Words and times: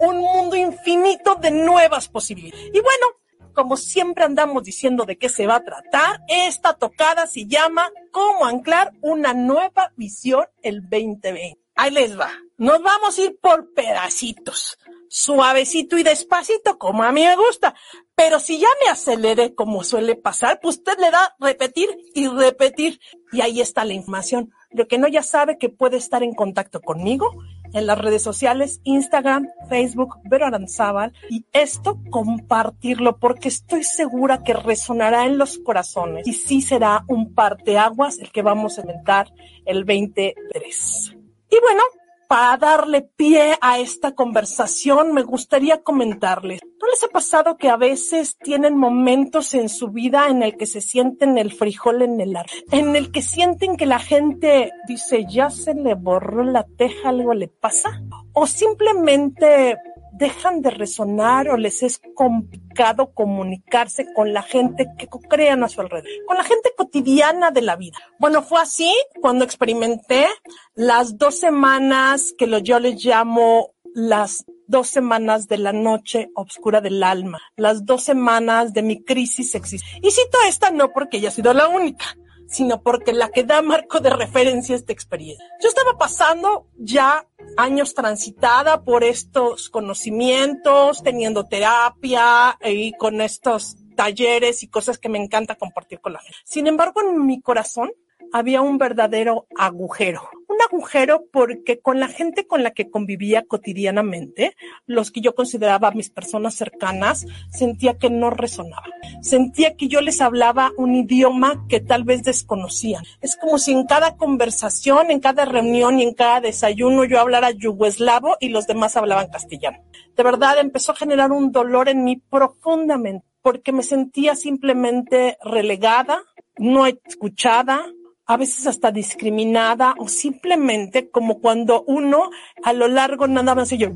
un 0.01 0.17
mundo 0.17 0.55
infinito 0.55 1.35
de 1.35 1.51
nuevas 1.51 2.09
posibilidades. 2.09 2.67
Y 2.73 2.79
bueno, 2.81 3.07
como 3.53 3.77
siempre 3.77 4.23
andamos 4.23 4.63
diciendo 4.63 5.05
de 5.05 5.17
qué 5.17 5.29
se 5.29 5.45
va 5.45 5.55
a 5.55 5.63
tratar, 5.63 6.21
esta 6.27 6.73
tocada 6.73 7.27
se 7.27 7.45
llama 7.45 7.89
Cómo 8.11 8.45
anclar 8.45 8.93
una 9.01 9.33
nueva 9.33 9.91
visión 9.95 10.45
el 10.61 10.81
2020. 10.81 11.57
Ahí 11.75 11.91
les 11.91 12.19
va. 12.19 12.31
Nos 12.57 12.81
vamos 12.81 13.17
a 13.17 13.21
ir 13.21 13.39
por 13.41 13.73
pedacitos, 13.73 14.77
suavecito 15.07 15.97
y 15.97 16.03
despacito, 16.03 16.77
como 16.77 17.03
a 17.03 17.11
mí 17.11 17.23
me 17.23 17.35
gusta. 17.35 17.75
Pero 18.15 18.39
si 18.39 18.59
ya 18.59 18.67
me 18.83 18.91
aceleré, 18.91 19.55
como 19.55 19.83
suele 19.83 20.15
pasar, 20.15 20.59
pues 20.61 20.77
usted 20.77 20.97
le 20.99 21.11
da 21.11 21.35
repetir 21.39 21.89
y 22.13 22.27
repetir. 22.27 22.99
Y 23.31 23.41
ahí 23.41 23.61
está 23.61 23.85
la 23.85 23.93
información. 23.93 24.51
Lo 24.71 24.87
que 24.87 24.97
no 24.97 25.07
ya 25.07 25.23
sabe 25.23 25.57
que 25.57 25.69
puede 25.69 25.97
estar 25.97 26.23
en 26.23 26.33
contacto 26.33 26.81
conmigo 26.81 27.31
en 27.73 27.85
las 27.85 27.97
redes 27.97 28.21
sociales, 28.21 28.81
Instagram, 28.83 29.49
Facebook, 29.69 30.17
Vero 30.23 30.45
Aranzábal, 30.45 31.13
y 31.29 31.45
esto 31.53 31.99
compartirlo 32.09 33.17
porque 33.17 33.47
estoy 33.47 33.83
segura 33.83 34.43
que 34.43 34.53
resonará 34.53 35.25
en 35.25 35.37
los 35.37 35.57
corazones 35.57 36.27
y 36.27 36.33
sí 36.33 36.61
será 36.61 37.03
un 37.07 37.33
parteaguas 37.33 38.19
el 38.19 38.31
que 38.31 38.41
vamos 38.41 38.77
a 38.77 38.81
inventar 38.81 39.31
el 39.65 39.83
23. 39.83 41.15
Y 41.49 41.59
bueno, 41.59 41.83
para 42.31 42.55
darle 42.55 43.01
pie 43.01 43.57
a 43.59 43.79
esta 43.79 44.15
conversación, 44.15 45.11
me 45.11 45.21
gustaría 45.21 45.83
comentarles, 45.83 46.61
¿no 46.79 46.87
les 46.87 47.03
ha 47.03 47.09
pasado 47.09 47.57
que 47.57 47.67
a 47.67 47.75
veces 47.75 48.37
tienen 48.37 48.77
momentos 48.77 49.53
en 49.53 49.67
su 49.67 49.89
vida 49.89 50.29
en 50.29 50.41
el 50.41 50.55
que 50.55 50.65
se 50.65 50.79
sienten 50.79 51.37
el 51.37 51.51
frijol 51.51 52.03
en 52.03 52.21
el 52.21 52.37
ar, 52.37 52.45
en 52.71 52.95
el 52.95 53.11
que 53.11 53.21
sienten 53.21 53.75
que 53.75 53.85
la 53.85 53.99
gente 53.99 54.71
dice, 54.87 55.25
ya 55.29 55.49
se 55.49 55.73
le 55.73 55.93
borró 55.95 56.45
la 56.45 56.63
teja, 56.63 57.09
algo 57.09 57.33
le 57.33 57.49
pasa? 57.49 58.01
O 58.31 58.47
simplemente 58.47 59.75
dejan 60.11 60.61
de 60.61 60.71
resonar 60.71 61.49
o 61.49 61.57
les 61.57 61.83
es 61.83 62.01
complicado 62.15 63.13
comunicarse 63.13 64.05
con 64.13 64.33
la 64.33 64.43
gente 64.43 64.87
que 64.97 65.07
crean 65.29 65.63
a 65.63 65.69
su 65.69 65.81
alrededor, 65.81 66.09
con 66.27 66.37
la 66.37 66.43
gente 66.43 66.71
cotidiana 66.75 67.51
de 67.51 67.61
la 67.61 67.75
vida. 67.75 67.97
Bueno, 68.19 68.41
fue 68.41 68.61
así 68.61 68.93
cuando 69.21 69.45
experimenté 69.45 70.27
las 70.75 71.17
dos 71.17 71.39
semanas 71.39 72.33
que 72.37 72.61
yo 72.61 72.79
les 72.79 73.03
llamo 73.03 73.71
las 73.93 74.45
dos 74.67 74.87
semanas 74.87 75.47
de 75.47 75.57
la 75.57 75.73
noche 75.73 76.29
oscura 76.33 76.79
del 76.79 77.03
alma, 77.03 77.39
las 77.57 77.85
dos 77.85 78.03
semanas 78.03 78.73
de 78.73 78.81
mi 78.81 79.03
crisis 79.03 79.53
existencial. 79.53 80.01
Y 80.03 80.11
cito 80.11 80.37
esta 80.47 80.71
no 80.71 80.91
porque 80.91 81.17
ella 81.17 81.29
ha 81.29 81.33
sido 81.33 81.53
la 81.53 81.67
única, 81.67 82.05
sino 82.51 82.83
porque 82.83 83.13
la 83.13 83.29
que 83.29 83.43
da 83.43 83.61
marco 83.61 83.99
de 83.99 84.09
referencia 84.09 84.75
a 84.75 84.77
esta 84.77 84.93
experiencia. 84.93 85.45
Yo 85.61 85.69
estaba 85.69 85.97
pasando 85.97 86.67
ya 86.77 87.25
años 87.57 87.93
transitada 87.93 88.83
por 88.83 89.03
estos 89.03 89.69
conocimientos, 89.69 91.01
teniendo 91.01 91.47
terapia 91.47 92.57
y 92.63 92.91
con 92.93 93.21
estos 93.21 93.77
talleres 93.95 94.63
y 94.63 94.67
cosas 94.67 94.97
que 94.97 95.09
me 95.09 95.17
encanta 95.17 95.55
compartir 95.55 95.99
con 96.01 96.13
la 96.13 96.19
gente. 96.19 96.37
Sin 96.43 96.67
embargo, 96.67 97.01
en 97.01 97.25
mi 97.25 97.41
corazón 97.41 97.91
había 98.33 98.61
un 98.61 98.77
verdadero 98.77 99.47
agujero. 99.57 100.21
Un 100.47 100.57
agujero 100.61 101.25
porque 101.31 101.79
con 101.79 101.99
la 101.99 102.07
gente 102.07 102.45
con 102.45 102.63
la 102.63 102.71
que 102.71 102.89
convivía 102.89 103.43
cotidianamente, 103.43 104.55
los 104.85 105.11
que 105.11 105.21
yo 105.21 105.33
consideraba 105.33 105.91
mis 105.91 106.09
personas 106.09 106.55
cercanas, 106.55 107.25
sentía 107.49 107.97
que 107.97 108.09
no 108.09 108.29
resonaba. 108.29 108.85
Sentía 109.21 109.75
que 109.75 109.87
yo 109.87 110.01
les 110.01 110.21
hablaba 110.21 110.71
un 110.77 110.93
idioma 110.95 111.65
que 111.69 111.79
tal 111.79 112.03
vez 112.03 112.23
desconocían. 112.23 113.03
Es 113.21 113.35
como 113.35 113.57
si 113.57 113.71
en 113.71 113.85
cada 113.85 114.17
conversación, 114.17 115.11
en 115.11 115.19
cada 115.19 115.45
reunión 115.45 115.99
y 115.99 116.03
en 116.03 116.13
cada 116.13 116.41
desayuno 116.41 117.05
yo 117.05 117.19
hablara 117.19 117.51
yugoslavo 117.51 118.37
y 118.39 118.49
los 118.49 118.67
demás 118.67 118.97
hablaban 118.97 119.29
castellano. 119.29 119.79
De 120.15 120.23
verdad 120.23 120.59
empezó 120.59 120.91
a 120.91 120.95
generar 120.95 121.31
un 121.31 121.51
dolor 121.51 121.89
en 121.89 122.03
mí 122.03 122.17
profundamente 122.29 123.25
porque 123.41 123.71
me 123.71 123.83
sentía 123.83 124.35
simplemente 124.35 125.37
relegada, 125.43 126.21
no 126.57 126.85
escuchada, 126.85 127.85
a 128.31 128.37
veces 128.37 128.65
hasta 128.65 128.93
discriminada 128.93 129.93
o 129.97 130.07
simplemente 130.07 131.09
como 131.09 131.41
cuando 131.41 131.83
uno 131.83 132.29
a 132.63 132.71
lo 132.71 132.87
largo 132.87 133.27
nada 133.27 133.55
más 133.55 133.71
yo 133.71 133.89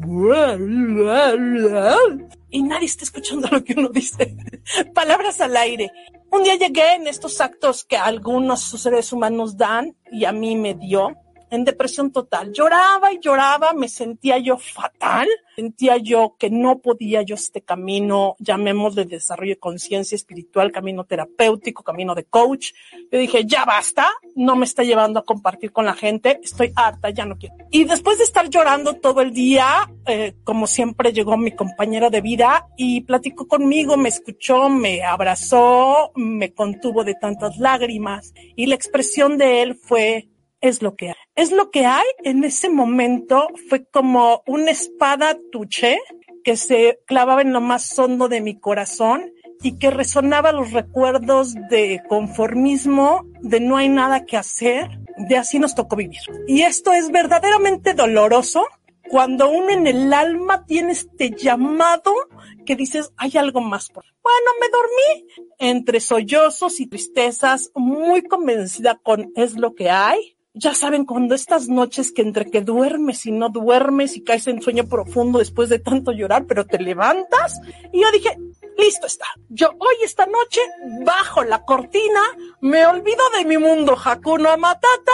y 2.50 2.64
nadie 2.64 2.86
está 2.86 3.06
escuchando 3.06 3.48
lo 3.50 3.64
que 3.64 3.76
uno 3.78 3.88
dice. 3.88 4.36
Palabras 4.94 5.40
al 5.40 5.56
aire. 5.56 5.90
Un 6.32 6.44
día 6.44 6.56
llegué 6.56 6.96
en 6.96 7.08
estos 7.08 7.40
actos 7.40 7.86
que 7.86 7.96
algunos 7.96 8.62
seres 8.62 9.14
humanos 9.14 9.56
dan 9.56 9.96
y 10.12 10.26
a 10.26 10.34
mí 10.34 10.58
me 10.58 10.74
dio 10.74 11.16
en 11.56 11.66
depresión 11.66 12.12
total. 12.12 12.52
Lloraba 12.54 13.12
y 13.14 13.20
lloraba, 13.20 13.74
me 13.74 13.88
sentía 13.88 14.38
yo 14.38 14.58
fatal, 14.58 15.28
sentía 15.56 15.98
yo 15.98 16.36
que 16.38 16.50
no 16.50 16.80
podía 16.80 17.22
yo 17.22 17.36
este 17.36 17.62
camino, 17.62 18.36
llamemos 18.40 18.96
de 18.96 19.06
desarrollo 19.06 19.54
de 19.54 19.60
conciencia 19.60 20.16
espiritual, 20.16 20.72
camino 20.72 21.06
terapéutico, 21.06 21.84
camino 21.84 22.14
de 22.14 22.26
coach. 22.26 22.74
Yo 23.12 23.20
dije, 23.20 23.46
ya 23.46 23.66
basta, 23.66 24.08
no 24.36 24.56
me 24.56 24.66
está 24.66 24.84
llevando 24.84 25.20
a 25.20 25.26
compartir 25.26 25.72
con 25.72 25.86
la 25.86 25.94
gente, 25.94 26.40
estoy 26.44 26.72
harta, 26.76 27.10
ya 27.10 27.26
no 27.26 27.38
quiero. 27.38 27.56
Y 27.72 27.86
después 27.86 28.18
de 28.18 28.26
estar 28.26 28.50
llorando 28.50 28.96
todo 28.96 29.22
el 29.22 29.32
día, 29.32 29.90
eh, 30.06 30.36
como 30.44 30.68
siempre 30.68 31.14
llegó 31.14 31.38
mi 31.38 31.52
compañero 31.52 32.10
de 32.10 32.22
vida 32.22 32.68
y 32.78 33.02
platicó 33.02 33.48
conmigo, 33.48 33.98
me 33.98 34.10
escuchó, 34.10 34.70
me 34.70 35.04
abrazó, 35.04 36.12
me 36.16 36.54
contuvo 36.54 37.04
de 37.04 37.16
tantas 37.16 37.58
lágrimas 37.58 38.34
y 38.56 38.66
la 38.66 38.76
expresión 38.76 39.38
de 39.38 39.62
él 39.62 39.76
fue, 39.76 40.30
es 40.68 40.82
lo 40.82 40.96
que 40.96 41.10
hay. 41.10 41.16
Es 41.36 41.52
lo 41.52 41.70
que 41.70 41.86
hay 41.86 42.06
en 42.24 42.44
ese 42.44 42.70
momento 42.70 43.48
fue 43.70 43.86
como 43.86 44.42
una 44.48 44.72
espada 44.72 45.38
tuche 45.52 46.00
que 46.44 46.58
se 46.58 47.00
clavaba 47.06 47.42
en 47.42 47.54
lo 47.54 47.62
más 47.62 47.98
hondo 47.98 48.28
de 48.28 48.42
mi 48.42 48.60
corazón 48.60 49.32
y 49.62 49.78
que 49.78 49.90
resonaba 49.90 50.52
los 50.52 50.72
recuerdos 50.72 51.56
de 51.70 52.02
conformismo, 52.08 53.26
de 53.42 53.60
no 53.60 53.78
hay 53.78 53.90
nada 53.90 54.26
que 54.26 54.38
hacer, 54.38 54.90
de 55.18 55.38
así 55.38 55.60
nos 55.60 55.76
tocó 55.76 55.96
vivir. 55.96 56.20
Y 56.48 56.62
esto 56.62 56.92
es 56.94 57.10
verdaderamente 57.10 57.94
doloroso 57.94 58.66
cuando 59.10 59.50
uno 59.50 59.70
en 59.70 59.88
el 59.88 60.14
alma 60.14 60.66
tiene 60.66 60.92
este 60.92 61.32
llamado 61.32 62.12
que 62.66 62.76
dices, 62.76 63.12
hay 63.18 63.32
algo 63.38 63.62
más 63.62 63.90
por. 63.90 64.04
Bueno, 64.24 64.52
me 64.60 64.70
dormí 64.70 65.46
entre 65.60 66.00
sollozos 66.00 66.80
y 66.80 66.88
tristezas, 66.88 67.72
muy 67.76 68.24
convencida 68.24 69.00
con 69.02 69.32
es 69.36 69.56
lo 69.56 69.76
que 69.76 69.90
hay 69.90 70.35
ya 70.58 70.74
saben, 70.74 71.06
cuando 71.06 71.36
estas 71.36 71.68
noches 71.68 72.14
que 72.14 72.22
entre 72.22 72.50
que 72.50 72.62
duermes 72.62 73.26
y 73.26 73.32
no 73.32 73.50
duermes 73.50 74.16
y 74.16 74.24
caes 74.24 74.48
en 74.48 74.62
sueño 74.62 74.88
profundo 74.88 75.40
después 75.40 75.68
de 75.68 75.80
tanto 75.80 76.14
llorar, 76.14 76.46
pero 76.48 76.66
te 76.66 76.80
levantas. 76.80 77.60
Y 77.92 78.02
yo 78.02 78.10
dije, 78.12 78.38
listo 78.78 79.06
está. 79.06 79.26
Yo 79.50 79.72
hoy 79.78 79.96
esta 80.04 80.26
noche 80.26 80.62
bajo 81.04 81.44
la 81.44 81.64
cortina, 81.66 82.22
me 82.62 82.86
olvido 82.86 83.22
de 83.38 83.44
mi 83.44 83.58
mundo 83.58 83.98
Hakuna 84.02 84.56
Matata, 84.56 85.12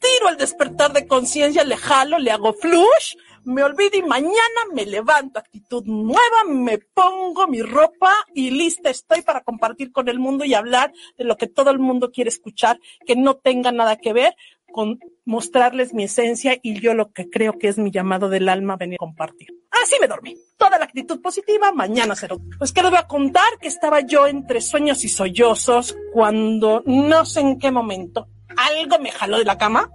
tiro 0.00 0.28
el 0.28 0.36
despertar 0.36 0.92
de 0.92 1.06
conciencia, 1.06 1.62
le 1.62 1.76
jalo, 1.76 2.18
le 2.18 2.32
hago 2.32 2.52
flush, 2.52 3.14
me 3.44 3.62
olvido 3.62 3.96
y 3.98 4.02
mañana 4.02 4.60
me 4.72 4.84
levanto, 4.84 5.38
actitud 5.38 5.84
nueva, 5.84 6.44
me 6.48 6.78
pongo 6.78 7.46
mi 7.46 7.62
ropa 7.62 8.12
y 8.34 8.50
lista 8.50 8.90
estoy 8.90 9.22
para 9.22 9.42
compartir 9.42 9.92
con 9.92 10.08
el 10.08 10.18
mundo 10.18 10.44
y 10.44 10.54
hablar 10.54 10.92
de 11.16 11.24
lo 11.24 11.36
que 11.36 11.46
todo 11.46 11.70
el 11.70 11.78
mundo 11.78 12.10
quiere 12.10 12.30
escuchar, 12.30 12.80
que 13.06 13.14
no 13.14 13.36
tenga 13.36 13.70
nada 13.70 13.96
que 13.96 14.12
ver 14.12 14.34
con 14.72 14.98
mostrarles 15.24 15.94
mi 15.94 16.04
esencia 16.04 16.58
y 16.62 16.80
yo 16.80 16.94
lo 16.94 17.12
que 17.12 17.30
creo 17.30 17.58
que 17.58 17.68
es 17.68 17.78
mi 17.78 17.90
llamado 17.90 18.28
del 18.28 18.48
alma 18.48 18.76
venir 18.76 18.96
a 18.96 18.98
compartir. 18.98 19.48
Así 19.70 19.96
me 20.00 20.08
dormí. 20.08 20.36
Toda 20.56 20.78
la 20.78 20.84
actitud 20.84 21.20
positiva, 21.20 21.70
mañana 21.72 22.14
será. 22.14 22.36
Pues 22.58 22.72
que 22.72 22.82
les 22.82 22.90
voy 22.90 22.98
a 22.98 23.06
contar 23.06 23.58
que 23.60 23.68
estaba 23.68 24.00
yo 24.00 24.26
entre 24.26 24.60
sueños 24.60 25.04
y 25.04 25.08
sollozos 25.08 25.96
cuando 26.12 26.82
no 26.86 27.24
sé 27.24 27.40
en 27.40 27.58
qué 27.58 27.70
momento 27.70 28.28
algo 28.56 28.98
me 28.98 29.10
jaló 29.10 29.38
de 29.38 29.44
la 29.44 29.58
cama. 29.58 29.90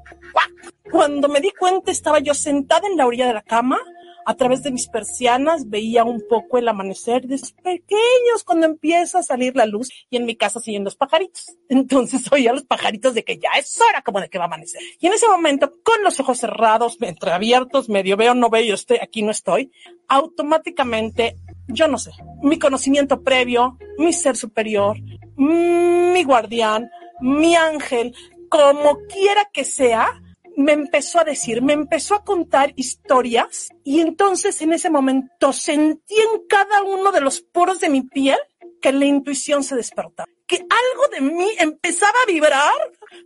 Cuando 0.92 1.28
me 1.28 1.42
di 1.42 1.52
cuenta 1.52 1.92
estaba 1.92 2.20
yo 2.20 2.34
sentada 2.34 2.88
en 2.88 2.98
la 2.98 3.06
orilla 3.06 3.28
de 3.28 3.34
la 3.34 3.42
cama 3.42 3.80
a 4.28 4.36
través 4.36 4.62
de 4.62 4.72
mis 4.72 4.90
persianas 4.90 5.70
veía 5.70 6.04
un 6.04 6.22
poco 6.30 6.58
el 6.58 6.68
amanecer 6.68 7.28
de 7.28 7.40
pequeños 7.64 8.44
cuando 8.46 8.66
empieza 8.66 9.20
a 9.20 9.24
salir 9.24 9.56
la 9.56 9.66
luz 9.66 9.88
y 10.10 10.18
en 10.18 10.26
mi 10.26 10.36
casa 10.36 10.60
siguen 10.60 10.84
los 10.84 10.98
pajaritos. 10.98 11.56
Entonces 11.70 12.30
oía 12.30 12.52
los 12.52 12.64
pajaritos 12.64 13.14
de 13.14 13.24
que 13.24 13.38
ya 13.38 13.52
es 13.58 13.80
hora 13.80 14.02
como 14.02 14.20
de 14.20 14.28
que 14.28 14.38
va 14.38 14.44
a 14.44 14.48
amanecer. 14.48 14.82
Y 15.00 15.08
en 15.08 15.14
ese 15.14 15.30
momento, 15.30 15.72
con 15.82 16.04
los 16.04 16.20
ojos 16.20 16.40
cerrados, 16.40 16.98
entreabiertos, 17.00 17.88
medio 17.88 18.18
veo, 18.18 18.36
no 18.36 18.50
veo, 18.50 18.64
yo 18.64 18.74
estoy, 18.74 18.98
aquí 19.02 19.22
no 19.22 19.32
estoy, 19.32 19.72
automáticamente, 20.10 21.38
yo 21.70 21.88
no 21.88 21.98
sé, 21.98 22.12
mi 22.42 22.60
conocimiento 22.60 23.24
previo, 23.24 23.78
mi 23.98 24.12
ser 24.12 24.36
superior, 24.36 24.98
mi 25.38 26.22
guardián, 26.26 26.90
mi 27.22 27.56
ángel, 27.56 28.14
como 28.50 28.98
quiera 29.08 29.50
que 29.54 29.64
sea, 29.64 30.22
me 30.57 30.71
empezó 30.71 31.19
a 31.19 31.24
decir, 31.24 31.62
me 31.62 31.74
empezó 31.74 32.15
a 32.15 32.24
contar 32.24 32.74
historias 32.75 33.69
y 33.83 34.01
entonces 34.01 34.59
en 34.63 34.74
ese 34.74 34.89
momento 34.89 35.54
sentí 35.54 36.15
en 36.15 36.48
cada 36.48 36.81
uno 36.81 37.12
de 37.12 37.21
los 37.21 37.42
poros 37.42 37.80
de 37.80 37.89
mi 37.89 38.01
piel 38.01 38.39
que 38.81 38.92
la 38.92 39.06
intuición 39.06 39.63
se 39.63 39.75
despertaba, 39.75 40.27
que 40.48 40.56
algo 40.56 41.07
de 41.13 41.21
mí 41.21 41.48
empezaba 41.59 42.13
a 42.24 42.31
vibrar, 42.31 42.74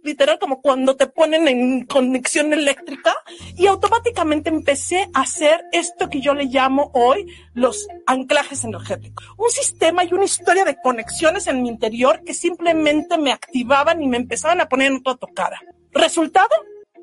literal 0.03 0.39
como 0.39 0.61
cuando 0.61 0.97
te 0.97 1.07
ponen 1.07 1.47
en 1.47 1.85
conexión 1.85 2.51
eléctrica 2.51 3.15
y 3.55 3.67
automáticamente 3.67 4.49
empecé 4.49 5.09
a 5.13 5.21
hacer 5.21 5.63
esto 5.71 6.09
que 6.09 6.19
yo 6.19 6.33
le 6.33 6.45
llamo 6.45 6.91
hoy 6.93 7.33
los 7.53 7.87
anclajes 8.07 8.65
energéticos. 8.65 9.25
Un 9.37 9.49
sistema 9.49 10.03
y 10.03 10.13
una 10.13 10.25
historia 10.25 10.65
de 10.65 10.75
conexiones 10.83 11.47
en 11.47 11.63
mi 11.63 11.69
interior 11.69 12.23
que 12.25 12.33
simplemente 12.33 13.17
me 13.17 13.31
activaban 13.31 14.03
y 14.03 14.07
me 14.07 14.17
empezaban 14.17 14.59
a 14.59 14.67
poner 14.67 14.91
en 14.91 14.97
otra 14.97 15.15
tocada. 15.15 15.61
Resultado, 15.93 16.49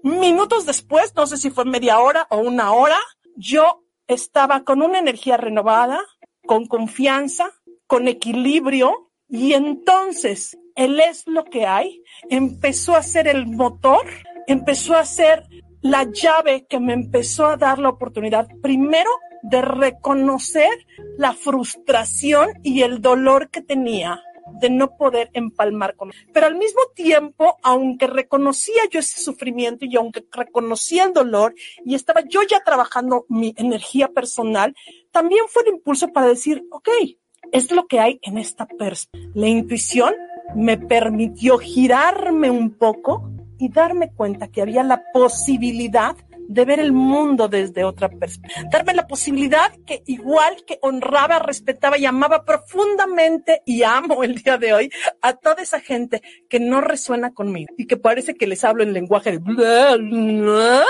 Minutos 0.03 0.67
después, 0.67 1.15
no 1.15 1.27
sé 1.27 1.37
si 1.37 1.51
fue 1.51 1.65
media 1.65 1.99
hora 1.99 2.27
o 2.31 2.39
una 2.39 2.73
hora, 2.73 2.99
yo 3.37 3.85
estaba 4.07 4.65
con 4.65 4.83
una 4.83 4.99
energía 4.99 5.37
renovada, 5.37 6.01
con 6.47 6.67
confianza, 6.67 7.51
con 7.87 8.09
equilibrio 8.09 9.11
y 9.29 9.53
entonces 9.53 10.59
el 10.77 11.01
es 11.01 11.27
lo 11.27 11.45
que 11.45 11.67
hay 11.67 12.03
empezó 12.31 12.97
a 12.97 13.03
ser 13.03 13.29
el 13.29 13.47
motor, 13.47 14.07
empezó 14.47 14.95
a 14.95 15.05
ser 15.05 15.45
la 15.81 16.05
llave 16.05 16.67
que 16.67 16.81
me 16.81 16.93
empezó 16.93 17.47
a 17.47 17.57
dar 17.57 17.79
la 17.79 17.91
oportunidad 17.91 18.49
primero 18.63 19.11
de 19.43 19.63
reconocer 19.63 20.71
la 21.17 21.33
frustración 21.33 22.51
y 22.63 22.83
el 22.83 23.01
dolor 23.01 23.51
que 23.51 23.63
tenía 23.63 24.23
de 24.61 24.71
no 24.71 24.97
poder 24.97 25.31
empalmar 25.33 25.97
con 25.97 26.13
Pero 26.33 26.47
al 26.47 26.57
mismo 26.57 26.81
tiempo, 26.95 27.57
aunque 27.63 28.07
reconocía 28.07 28.83
yo 28.91 29.01
ese 29.01 29.21
sufrimiento 29.21 29.85
y 29.85 29.97
aunque 29.97 30.25
reconocía 30.33 31.05
el 31.05 31.13
dolor 31.13 31.55
y 31.85 31.95
estaba 31.95 32.23
yo 32.23 32.43
ya 32.43 32.61
trabajando 32.65 33.27
mi 33.29 33.55
energía 33.57 34.09
personal, 34.09 34.75
también 35.11 35.45
fue 35.49 35.63
el 35.63 35.75
impulso 35.75 36.09
para 36.09 36.29
decir, 36.29 36.65
ok, 36.71 36.89
es 37.53 37.71
lo 37.71 37.87
que 37.87 38.01
hay 38.01 38.19
en 38.23 38.39
esta 38.39 38.67
persona. 38.67 39.29
La 39.35 39.49
intuición 39.49 40.15
me 40.55 40.77
permitió 40.79 41.59
girarme 41.59 42.51
un 42.51 42.71
poco 42.71 43.31
y 43.59 43.69
darme 43.71 44.13
cuenta 44.13 44.49
que 44.49 44.63
había 44.63 44.83
la 44.83 45.03
posibilidad 45.13 46.17
de 46.49 46.65
ver 46.65 46.81
el 46.81 46.93
mundo 46.93 47.47
desde 47.47 47.85
otra 47.85 48.09
perspectiva. 48.09 48.69
Darme 48.73 48.95
la 48.95 49.07
posibilidad 49.07 49.73
que 49.87 50.03
igual 50.07 50.65
que 50.67 50.79
honraba, 50.83 51.39
respetaba 51.39 51.99
y 51.99 52.07
amaba 52.07 52.45
profundamente 52.45 53.63
y 53.67 53.83
amo 53.83 54.25
el 54.25 54.37
día 54.37 54.57
de 54.59 54.73
hoy 54.73 54.91
a 55.21 55.35
toda 55.35 55.63
esa 55.63 55.81
gente 55.81 56.23
que 56.49 56.59
no 56.59 56.81
resuena 56.81 57.33
conmigo 57.33 57.73
y 57.77 57.87
que 57.87 57.99
parece 57.99 58.35
que 58.35 58.47
les 58.47 58.65
hablo 58.65 58.83
en 58.83 58.93
lenguaje 58.95 59.39
de... 59.39 59.39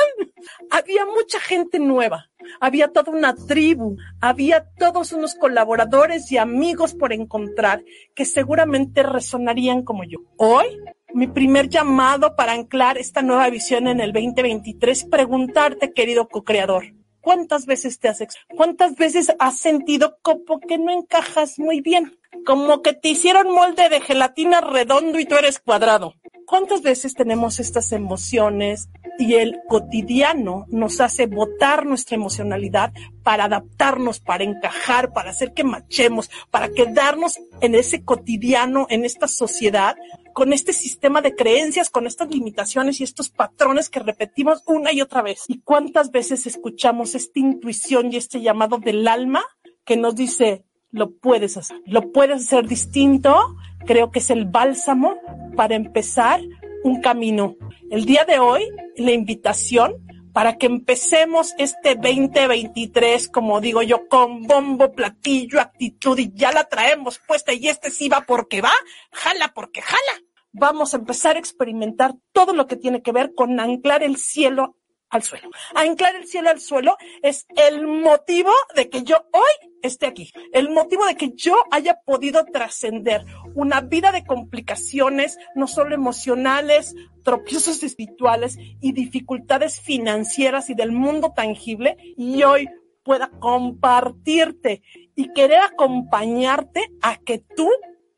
Había 0.70 1.04
mucha 1.04 1.40
gente 1.40 1.80
nueva, 1.80 2.30
había 2.60 2.88
toda 2.88 3.12
una 3.12 3.34
tribu, 3.34 3.96
había 4.20 4.66
todos 4.78 5.12
unos 5.12 5.34
colaboradores 5.34 6.30
y 6.30 6.38
amigos 6.38 6.94
por 6.94 7.12
encontrar 7.12 7.82
que 8.14 8.24
seguramente 8.24 9.02
resonarían 9.02 9.82
como 9.82 10.04
yo. 10.04 10.20
Hoy 10.36 10.66
mi 11.14 11.26
primer 11.26 11.68
llamado 11.68 12.36
para 12.36 12.52
anclar 12.52 12.98
esta 12.98 13.22
nueva 13.22 13.48
visión 13.50 13.88
en 13.88 14.00
el 14.00 14.12
2023, 14.12 15.04
preguntarte, 15.04 15.92
querido 15.92 16.28
co-creador, 16.28 16.94
¿cuántas 17.20 17.66
veces 17.66 17.98
te 17.98 18.08
has, 18.08 18.24
cuántas 18.56 18.96
veces 18.96 19.32
has 19.38 19.58
sentido 19.58 20.18
como 20.22 20.60
que 20.60 20.78
no 20.78 20.92
encajas 20.92 21.58
muy 21.58 21.80
bien? 21.80 22.18
Como 22.44 22.82
que 22.82 22.92
te 22.92 23.08
hicieron 23.08 23.52
molde 23.52 23.88
de 23.88 24.00
gelatina 24.00 24.60
redondo 24.60 25.18
y 25.18 25.24
tú 25.24 25.36
eres 25.36 25.58
cuadrado. 25.58 26.14
¿Cuántas 26.48 26.80
veces 26.80 27.12
tenemos 27.12 27.60
estas 27.60 27.92
emociones 27.92 28.88
y 29.18 29.34
el 29.34 29.60
cotidiano 29.68 30.64
nos 30.68 30.98
hace 31.02 31.26
botar 31.26 31.84
nuestra 31.84 32.14
emocionalidad 32.16 32.94
para 33.22 33.44
adaptarnos, 33.44 34.18
para 34.20 34.44
encajar, 34.44 35.12
para 35.12 35.28
hacer 35.28 35.52
que 35.52 35.62
machemos, 35.62 36.30
para 36.50 36.70
quedarnos 36.70 37.38
en 37.60 37.74
ese 37.74 38.02
cotidiano, 38.02 38.86
en 38.88 39.04
esta 39.04 39.28
sociedad, 39.28 39.94
con 40.32 40.54
este 40.54 40.72
sistema 40.72 41.20
de 41.20 41.34
creencias, 41.34 41.90
con 41.90 42.06
estas 42.06 42.30
limitaciones 42.30 42.98
y 43.00 43.04
estos 43.04 43.28
patrones 43.28 43.90
que 43.90 44.00
repetimos 44.00 44.62
una 44.64 44.90
y 44.90 45.02
otra 45.02 45.20
vez? 45.20 45.44
¿Y 45.48 45.60
cuántas 45.60 46.10
veces 46.10 46.46
escuchamos 46.46 47.14
esta 47.14 47.40
intuición 47.40 48.10
y 48.10 48.16
este 48.16 48.40
llamado 48.40 48.78
del 48.78 49.06
alma 49.06 49.44
que 49.84 49.98
nos 49.98 50.16
dice, 50.16 50.64
lo 50.90 51.16
puedes 51.16 51.56
hacer, 51.56 51.80
lo 51.86 52.12
puedes 52.12 52.46
hacer 52.46 52.66
distinto. 52.66 53.56
Creo 53.86 54.10
que 54.10 54.18
es 54.18 54.30
el 54.30 54.44
bálsamo 54.44 55.16
para 55.56 55.74
empezar 55.74 56.40
un 56.84 57.00
camino. 57.00 57.56
El 57.90 58.04
día 58.04 58.24
de 58.24 58.38
hoy, 58.38 58.62
la 58.96 59.12
invitación 59.12 59.94
para 60.32 60.56
que 60.56 60.66
empecemos 60.66 61.54
este 61.58 61.96
2023, 61.96 63.28
como 63.28 63.60
digo 63.60 63.82
yo, 63.82 64.06
con 64.08 64.42
bombo, 64.42 64.92
platillo, 64.92 65.60
actitud 65.60 66.16
y 66.18 66.32
ya 66.32 66.52
la 66.52 66.64
traemos 66.64 67.18
puesta 67.26 67.52
y 67.52 67.66
este 67.66 67.90
sí 67.90 68.08
va 68.08 68.20
porque 68.20 68.60
va, 68.60 68.72
jala 69.10 69.52
porque 69.54 69.82
jala. 69.82 70.22
Vamos 70.52 70.94
a 70.94 70.98
empezar 70.98 71.36
a 71.36 71.40
experimentar 71.40 72.14
todo 72.32 72.52
lo 72.52 72.66
que 72.66 72.76
tiene 72.76 73.02
que 73.02 73.12
ver 73.12 73.34
con 73.34 73.58
anclar 73.58 74.02
el 74.02 74.16
cielo 74.16 74.76
al 75.10 75.22
suelo. 75.22 75.50
Anclar 75.74 76.16
el 76.16 76.26
cielo 76.26 76.50
al 76.50 76.60
suelo 76.60 76.96
es 77.22 77.46
el 77.56 77.86
motivo 77.86 78.50
de 78.74 78.88
que 78.88 79.02
yo 79.02 79.16
hoy 79.32 79.70
esté 79.82 80.06
aquí. 80.06 80.30
El 80.52 80.70
motivo 80.70 81.06
de 81.06 81.16
que 81.16 81.32
yo 81.34 81.56
haya 81.70 82.00
podido 82.04 82.44
trascender 82.44 83.24
una 83.54 83.80
vida 83.80 84.12
de 84.12 84.24
complicaciones, 84.24 85.38
no 85.54 85.66
solo 85.66 85.94
emocionales, 85.94 86.94
tropiezos 87.24 87.82
espirituales 87.82 88.58
y 88.80 88.92
dificultades 88.92 89.80
financieras 89.80 90.70
y 90.70 90.74
del 90.74 90.92
mundo 90.92 91.32
tangible, 91.34 91.96
y 92.16 92.42
hoy 92.42 92.68
pueda 93.02 93.30
compartirte 93.38 94.82
y 95.14 95.32
querer 95.32 95.60
acompañarte 95.60 96.90
a 97.00 97.16
que 97.16 97.38
tú 97.38 97.70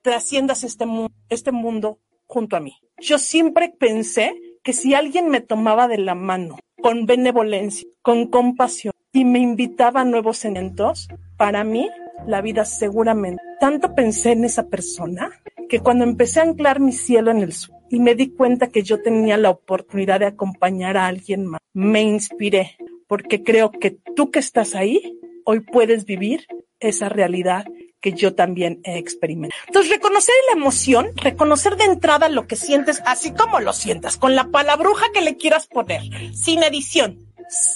trasciendas 0.03 0.65
este, 0.65 0.87
este 1.29 1.53
mundo 1.53 2.01
junto 2.27 2.57
a 2.57 2.61
mí. 2.61 2.77
Yo 2.99 3.19
siempre 3.19 3.69
pensé 3.69 4.35
que 4.63 4.73
si 4.73 4.95
alguien 4.95 5.29
me 5.29 5.41
tomaba 5.41 5.89
de 5.89 5.99
la 5.99 6.15
mano 6.15 6.59
con 6.83 7.07
benevolencia, 7.07 7.89
con 8.03 8.27
compasión 8.27 8.93
y 9.13 9.25
me 9.25 9.41
invitaba 9.41 10.03
a 10.03 10.05
nuevos 10.05 10.45
eventos, 10.45 11.09
para 11.37 11.65
mí 11.65 11.89
la 12.27 12.41
vida 12.41 12.65
seguramente. 12.65 13.43
Tanto 13.59 13.95
pensé 13.95 14.33
en 14.33 14.45
esa 14.45 14.69
persona 14.69 15.31
que 15.69 15.81
cuando 15.81 16.05
empecé 16.05 16.41
a 16.41 16.45
anclar 16.45 16.81
mi 16.81 16.93
cielo 16.93 17.31
en 17.31 17.39
el 17.39 17.53
sur 17.53 17.75
y 17.91 18.01
me 18.01 18.15
di 18.15 18.31
cuenta 18.31 18.69
que 18.69 18.83
yo 18.83 19.03
tenía 19.03 19.37
la 19.37 19.51
oportunidad 19.51 20.21
de 20.21 20.27
acompañar 20.27 20.97
a 20.97 21.07
alguien 21.07 21.47
más, 21.47 21.61
me 21.73 22.03
inspiré 22.03 22.77
porque 23.11 23.43
creo 23.43 23.73
que 23.73 23.99
tú 24.15 24.31
que 24.31 24.39
estás 24.39 24.77
ahí, 24.77 25.19
hoy 25.45 25.61
puedes 25.61 26.05
vivir 26.05 26.47
esa 26.79 27.09
realidad 27.09 27.65
que 28.01 28.13
yo 28.13 28.35
también 28.35 28.81
he 28.85 28.99
experimentado. 28.99 29.61
Entonces, 29.67 29.93
reconocer 29.93 30.35
la 30.49 30.59
emoción, 30.59 31.11
reconocer 31.17 31.77
de 31.77 31.85
entrada 31.85 32.29
lo 32.29 32.47
que 32.47 32.57
sientes, 32.57 33.03
así 33.05 33.33
como 33.33 33.61
lo 33.61 33.73
sientas, 33.73 34.17
con 34.17 34.35
la 34.35 34.49
palabruja 34.51 35.07
que 35.13 35.21
le 35.21 35.37
quieras 35.37 35.67
poner, 35.67 36.03
sin 36.35 36.63
edición, 36.63 37.27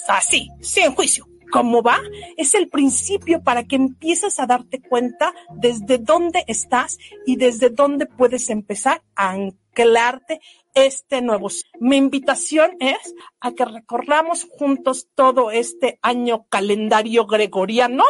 así, 0.07 0.49
sin 0.61 0.93
juicio, 0.93 1.27
cómo 1.51 1.81
va, 1.81 1.99
es 2.37 2.53
el 2.53 2.69
principio 2.69 3.41
para 3.41 3.63
que 3.63 3.75
empieces 3.75 4.39
a 4.39 4.45
darte 4.45 4.81
cuenta 4.81 5.33
desde 5.53 5.97
dónde 5.97 6.43
estás 6.47 6.97
y 7.25 7.37
desde 7.37 7.69
dónde 7.69 8.05
puedes 8.05 8.49
empezar 8.49 9.03
a 9.15 9.31
anclarte 9.31 10.41
este 10.73 11.21
nuevo. 11.21 11.47
Mi 11.79 11.97
invitación 11.97 12.71
es 12.79 13.15
a 13.39 13.53
que 13.53 13.65
recorramos 13.65 14.47
juntos 14.57 15.07
todo 15.15 15.51
este 15.51 15.99
año 16.01 16.45
calendario 16.49 17.25
gregoriano, 17.25 18.03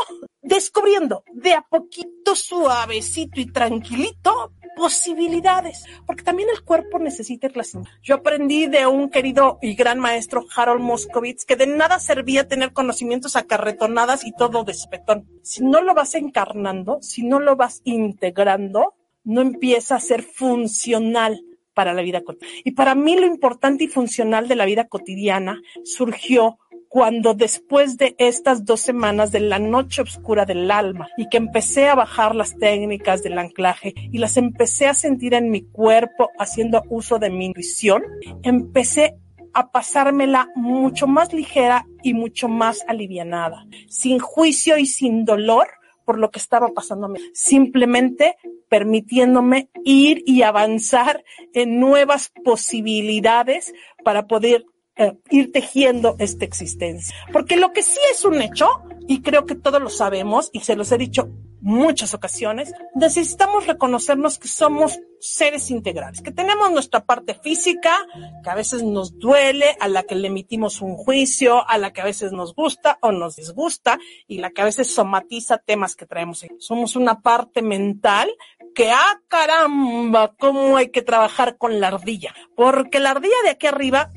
descubriendo 0.46 1.24
de 1.34 1.54
a 1.54 1.62
poquito 1.62 2.36
suavecito 2.36 3.42
y 3.42 3.48
tranquilito 3.48 4.54
posibilidades, 4.76 5.86
porque 6.06 6.24
también 6.24 6.50
el 6.50 6.62
cuerpo 6.64 7.00
necesita 7.00 7.50
clase. 7.50 7.80
Yo 8.04 8.16
aprendí 8.16 8.68
de 8.68 8.86
un 8.86 9.10
querido 9.10 9.58
y 9.62 9.74
gran 9.74 10.00
maestro 10.00 10.46
Harold 10.56 10.82
Moscovitz 10.82 11.46
que 11.46 11.56
de 11.56 11.66
nada 11.66 12.00
servía 12.00 12.48
tener 12.48 12.74
conocimientos 12.74 13.36
acarretonadas 13.36 14.26
y 14.26 14.34
todo 14.34 14.64
despetón. 14.64 15.28
Si 15.42 15.64
no 15.64 15.82
lo 15.82 15.94
vas 15.94 16.14
encarnando, 16.16 17.00
si 17.02 17.24
no 17.24 17.40
lo 17.40 17.56
vas 17.56 17.82
integrando, 17.86 18.94
no 19.24 19.42
empieza 19.42 19.96
a 19.96 20.00
ser 20.00 20.24
funcional 20.24 21.42
para 21.74 21.94
la 21.94 22.02
vida 22.02 22.22
cotidiana. 22.22 22.62
Y 22.64 22.72
para 22.72 22.96
mí 22.96 23.16
lo 23.16 23.26
importante 23.26 23.86
y 23.86 23.88
funcional 23.88 24.48
de 24.48 24.56
la 24.56 24.66
vida 24.66 24.88
cotidiana 24.88 25.62
surgió 25.84 26.58
cuando 26.96 27.34
después 27.34 27.98
de 27.98 28.16
estas 28.20 28.64
dos 28.64 28.80
semanas 28.80 29.34
de 29.34 29.42
la 29.42 29.60
noche 29.60 30.02
oscura 30.02 30.46
del 30.46 30.72
alma 30.72 31.10
y 31.18 31.28
que 31.28 31.36
empecé 31.36 31.90
a 31.90 31.96
bajar 31.96 32.34
las 32.34 32.58
técnicas 32.58 33.22
del 33.22 33.38
anclaje 33.38 33.94
y 34.14 34.18
las 34.18 34.38
empecé 34.38 34.88
a 34.88 34.94
sentir 34.94 35.34
en 35.34 35.50
mi 35.50 35.64
cuerpo 35.64 36.30
haciendo 36.40 36.84
uso 36.88 37.20
de 37.20 37.30
mi 37.30 37.48
intuición, 37.48 38.02
empecé 38.44 39.18
a 39.54 39.72
pasármela 39.72 40.48
mucho 40.56 41.06
más 41.06 41.34
ligera 41.34 41.86
y 42.02 42.14
mucho 42.14 42.48
más 42.48 42.86
alivianada, 42.88 43.68
sin 43.90 44.20
juicio 44.20 44.78
y 44.78 44.86
sin 44.86 45.26
dolor, 45.26 45.68
por 46.06 46.18
lo 46.18 46.32
que 46.32 46.40
estaba 46.40 46.70
pasándome, 46.70 47.20
simplemente 47.34 48.38
permitiéndome 48.70 49.70
ir 49.84 50.24
y 50.26 50.44
avanzar 50.44 51.26
en 51.54 51.78
nuevas 51.78 52.32
posibilidades 52.46 53.74
para 54.06 54.28
poder 54.28 54.64
eh, 54.98 55.18
ir 55.30 55.52
tejiendo 55.52 56.16
esta 56.20 56.46
existencia. 56.46 57.14
Porque 57.34 57.58
lo 57.58 57.74
que 57.74 57.84
sí 57.84 58.00
es 58.12 58.24
un 58.24 58.42
hecho, 58.42 58.68
y 59.08 59.22
creo 59.22 59.46
que 59.46 59.56
todos 59.56 59.82
lo 59.82 59.90
sabemos, 59.90 60.50
y 60.54 60.62
se 60.62 60.76
los 60.76 60.92
he 60.92 60.98
dicho 60.98 61.30
muchas 61.60 62.14
ocasiones, 62.14 62.72
necesitamos 62.94 63.66
reconocernos 63.66 64.38
que 64.38 64.48
somos 64.48 65.00
seres 65.20 65.72
integrales, 65.72 66.22
que 66.22 66.32
tenemos 66.32 66.72
nuestra 66.72 67.06
parte 67.06 67.34
física, 67.34 67.98
que 68.44 68.50
a 68.50 68.56
veces 68.56 68.84
nos 68.84 69.18
duele, 69.18 69.76
a 69.80 69.88
la 69.88 70.04
que 70.04 70.16
le 70.16 70.28
emitimos 70.28 70.82
un 70.82 70.96
juicio, 70.96 71.68
a 71.68 71.78
la 71.78 71.92
que 71.92 72.02
a 72.02 72.06
veces 72.06 72.32
nos 72.32 72.54
gusta 72.54 73.00
o 73.02 73.12
nos 73.12 73.36
disgusta, 73.36 73.98
y 74.28 74.38
la 74.38 74.52
que 74.52 74.62
a 74.62 74.66
veces 74.66 74.94
somatiza 74.94 75.58
temas 75.58 75.96
que 75.96 76.06
traemos. 76.06 76.46
Somos 76.60 76.96
una 76.96 77.22
parte 77.22 77.62
mental 77.62 78.30
que, 78.76 78.92
ah, 78.92 79.20
caramba, 79.28 80.36
cómo 80.38 80.78
hay 80.78 80.90
que 80.90 81.02
trabajar 81.02 81.58
con 81.58 81.80
la 81.80 81.88
ardilla, 81.88 82.36
porque 82.56 83.00
la 83.00 83.12
ardilla 83.12 83.36
de 83.44 83.50
aquí 83.50 83.68
arriba 83.68 84.12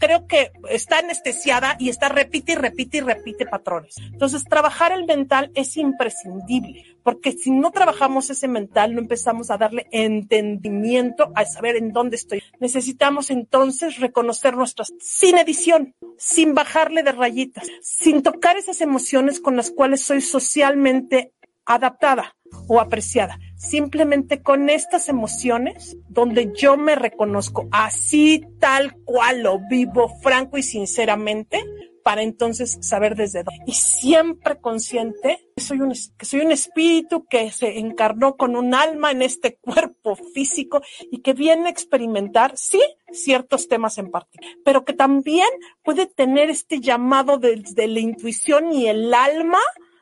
creo 0.00 0.26
que 0.26 0.50
está 0.68 0.98
anestesiada 0.98 1.76
y 1.78 1.90
está 1.90 2.08
repite 2.08 2.52
y 2.52 2.54
repite 2.56 2.98
y 2.98 3.00
repite 3.02 3.46
patrones. 3.46 3.94
Entonces, 3.98 4.44
trabajar 4.44 4.90
el 4.92 5.04
mental 5.04 5.52
es 5.54 5.76
imprescindible, 5.76 6.96
porque 7.04 7.32
si 7.32 7.50
no 7.50 7.70
trabajamos 7.70 8.30
ese 8.30 8.48
mental, 8.48 8.94
no 8.94 9.00
empezamos 9.00 9.50
a 9.50 9.58
darle 9.58 9.86
entendimiento 9.92 11.30
a 11.36 11.44
saber 11.44 11.76
en 11.76 11.92
dónde 11.92 12.16
estoy. 12.16 12.42
Necesitamos 12.58 13.30
entonces 13.30 13.98
reconocer 13.98 14.56
nuestras, 14.56 14.92
sin 14.98 15.38
edición, 15.38 15.94
sin 16.16 16.54
bajarle 16.54 17.02
de 17.02 17.12
rayitas, 17.12 17.68
sin 17.82 18.22
tocar 18.22 18.56
esas 18.56 18.80
emociones 18.80 19.38
con 19.38 19.54
las 19.54 19.70
cuales 19.70 20.02
soy 20.02 20.22
socialmente 20.22 21.32
adaptada 21.66 22.34
o 22.68 22.80
apreciada. 22.80 23.38
Simplemente 23.56 24.42
con 24.42 24.70
estas 24.70 25.08
emociones 25.08 25.96
donde 26.08 26.52
yo 26.56 26.76
me 26.76 26.94
reconozco 26.94 27.68
así 27.72 28.46
tal 28.58 28.94
cual 29.04 29.42
lo 29.42 29.60
vivo 29.68 30.08
franco 30.22 30.58
y 30.58 30.62
sinceramente 30.62 31.62
para 32.02 32.22
entonces 32.22 32.78
saber 32.80 33.14
desde 33.14 33.42
dónde. 33.44 33.62
Y 33.66 33.72
siempre 33.72 34.60
consciente 34.60 35.38
que 35.54 35.62
soy 35.62 35.80
un, 35.80 35.94
soy 35.94 36.40
un 36.40 36.52
espíritu 36.52 37.26
que 37.26 37.50
se 37.50 37.78
encarnó 37.78 38.36
con 38.36 38.56
un 38.56 38.74
alma 38.74 39.10
en 39.10 39.22
este 39.22 39.56
cuerpo 39.60 40.16
físico 40.16 40.82
y 41.10 41.18
que 41.18 41.32
viene 41.32 41.68
a 41.68 41.70
experimentar, 41.70 42.56
sí, 42.56 42.80
ciertos 43.12 43.68
temas 43.68 43.98
en 43.98 44.10
particular, 44.10 44.56
pero 44.64 44.84
que 44.84 44.92
también 44.92 45.48
puede 45.82 46.06
tener 46.06 46.50
este 46.50 46.80
llamado 46.80 47.38
desde 47.38 47.86
la 47.88 48.00
intuición 48.00 48.72
y 48.72 48.86
el 48.86 49.12
alma 49.12 49.58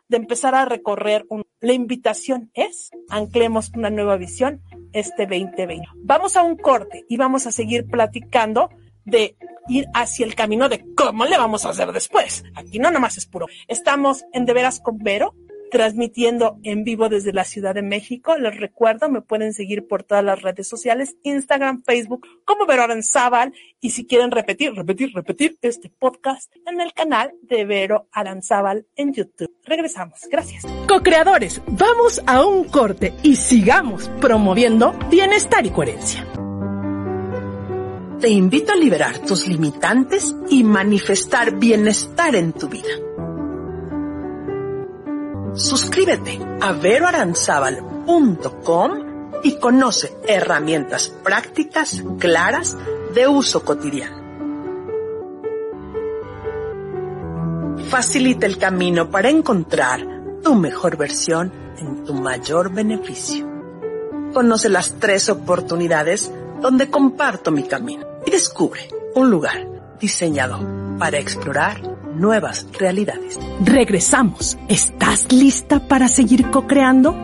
de 0.09 0.17
empezar 0.17 0.55
a 0.55 0.65
recorrer 0.65 1.25
un... 1.29 1.45
La 1.61 1.73
invitación 1.73 2.51
es, 2.55 2.91
anclemos 3.09 3.71
una 3.75 3.91
nueva 3.91 4.17
visión 4.17 4.63
este 4.93 5.27
2020. 5.27 5.87
Vamos 5.97 6.37
a 6.37 6.43
un 6.43 6.57
corte 6.57 7.05
y 7.09 7.17
vamos 7.17 7.47
a 7.47 7.53
seguir 7.53 7.87
platicando 7.87 8.71
de 9.05 9.37
ir 9.69 9.87
hacia 9.95 10.27
el 10.27 10.35
camino 10.35 10.69
de 10.69 10.85
cómo 10.95 11.25
le 11.25 11.39
vamos 11.39 11.65
a 11.65 11.71
hacer 11.71 11.93
después. 11.93 12.45
Aquí 12.55 12.79
no 12.79 12.91
nomás 12.91 13.19
es 13.19 13.27
puro. 13.27 13.47
Estamos 13.67 14.25
en 14.33 14.47
De 14.47 14.53
Veras 14.53 14.81
con 14.81 14.99
Vero 14.99 15.35
transmitiendo 15.71 16.59
en 16.63 16.85
vivo 16.85 17.09
desde 17.09 17.33
la 17.33 17.45
Ciudad 17.45 17.75
de 17.75 17.83
México. 17.83 18.37
Les 18.37 18.57
recuerdo, 18.57 19.09
me 19.09 19.23
pueden 19.23 19.53
seguir 19.53 19.87
por 19.87 20.03
todas 20.03 20.25
las 20.25 20.43
redes 20.43 20.67
sociales, 20.67 21.17
Instagram, 21.23 21.83
Facebook, 21.83 22.27
como 22.45 22.67
Vero 22.67 22.83
Aranzábal. 22.83 23.53
Y 23.81 23.91
si 23.91 24.07
quieren 24.07 24.31
repetir, 24.31 24.73
repetir, 24.75 25.13
repetir 25.15 25.59
este 25.63 25.91
podcast 25.91 26.51
en 26.67 26.81
el 26.81 26.93
canal 26.93 27.33
de 27.43 27.65
Vero 27.65 28.09
Aranzábal 28.13 28.87
en 28.97 29.13
YouTube. 29.13 29.48
Regresamos. 29.69 30.21
Gracias. 30.31 30.65
Co-creadores, 30.89 31.61
vamos 31.67 32.23
a 32.27 32.45
un 32.45 32.65
corte 32.65 33.15
y 33.23 33.37
sigamos 33.37 34.11
promoviendo 34.21 34.93
bienestar 35.11 35.65
y 35.67 35.71
coherencia. 35.71 36.27
Te 38.21 38.29
invito 38.29 38.73
a 38.73 38.77
liberar 38.77 39.21
tus 39.21 39.47
limitantes 39.47 40.35
y 40.51 40.65
manifestar 40.65 41.53
bienestar 41.53 42.35
en 42.35 42.53
tu 42.53 42.69
vida. 42.69 42.89
Suscríbete 45.55 46.41
a 46.61 46.73
veroaranzábal.com 46.73 49.09
y 49.45 49.57
conoce 49.59 50.13
herramientas 50.27 51.11
prácticas, 51.23 52.03
claras, 52.19 52.77
de 53.15 53.29
uso 53.29 53.65
cotidiano. 53.65 54.28
Facilita 57.89 58.45
el 58.45 58.59
camino 58.59 59.11
para 59.11 59.31
encontrar 59.31 60.07
tu 60.45 60.55
mejor 60.55 60.99
versión 60.99 61.51
en 61.79 62.05
tu 62.05 62.13
mayor 62.13 62.71
beneficio. 62.71 63.49
Conoce 64.35 64.69
las 64.69 64.99
tres 65.01 65.31
oportunidades 65.31 66.31
donde 66.61 66.91
comparto 66.91 67.51
mi 67.51 67.63
camino 67.63 68.07
y 68.27 68.31
descubre 68.31 68.89
un 69.15 69.31
lugar 69.31 69.67
diseñado 69.99 70.61
para 70.99 71.19
explorar 71.19 71.81
nuevas 72.15 72.67
realidades. 72.79 73.41
Regresamos. 73.65 74.59
¿Estás 74.69 75.33
lista 75.33 75.89
para 75.89 76.09
seguir 76.09 76.51
co-creando? 76.51 77.17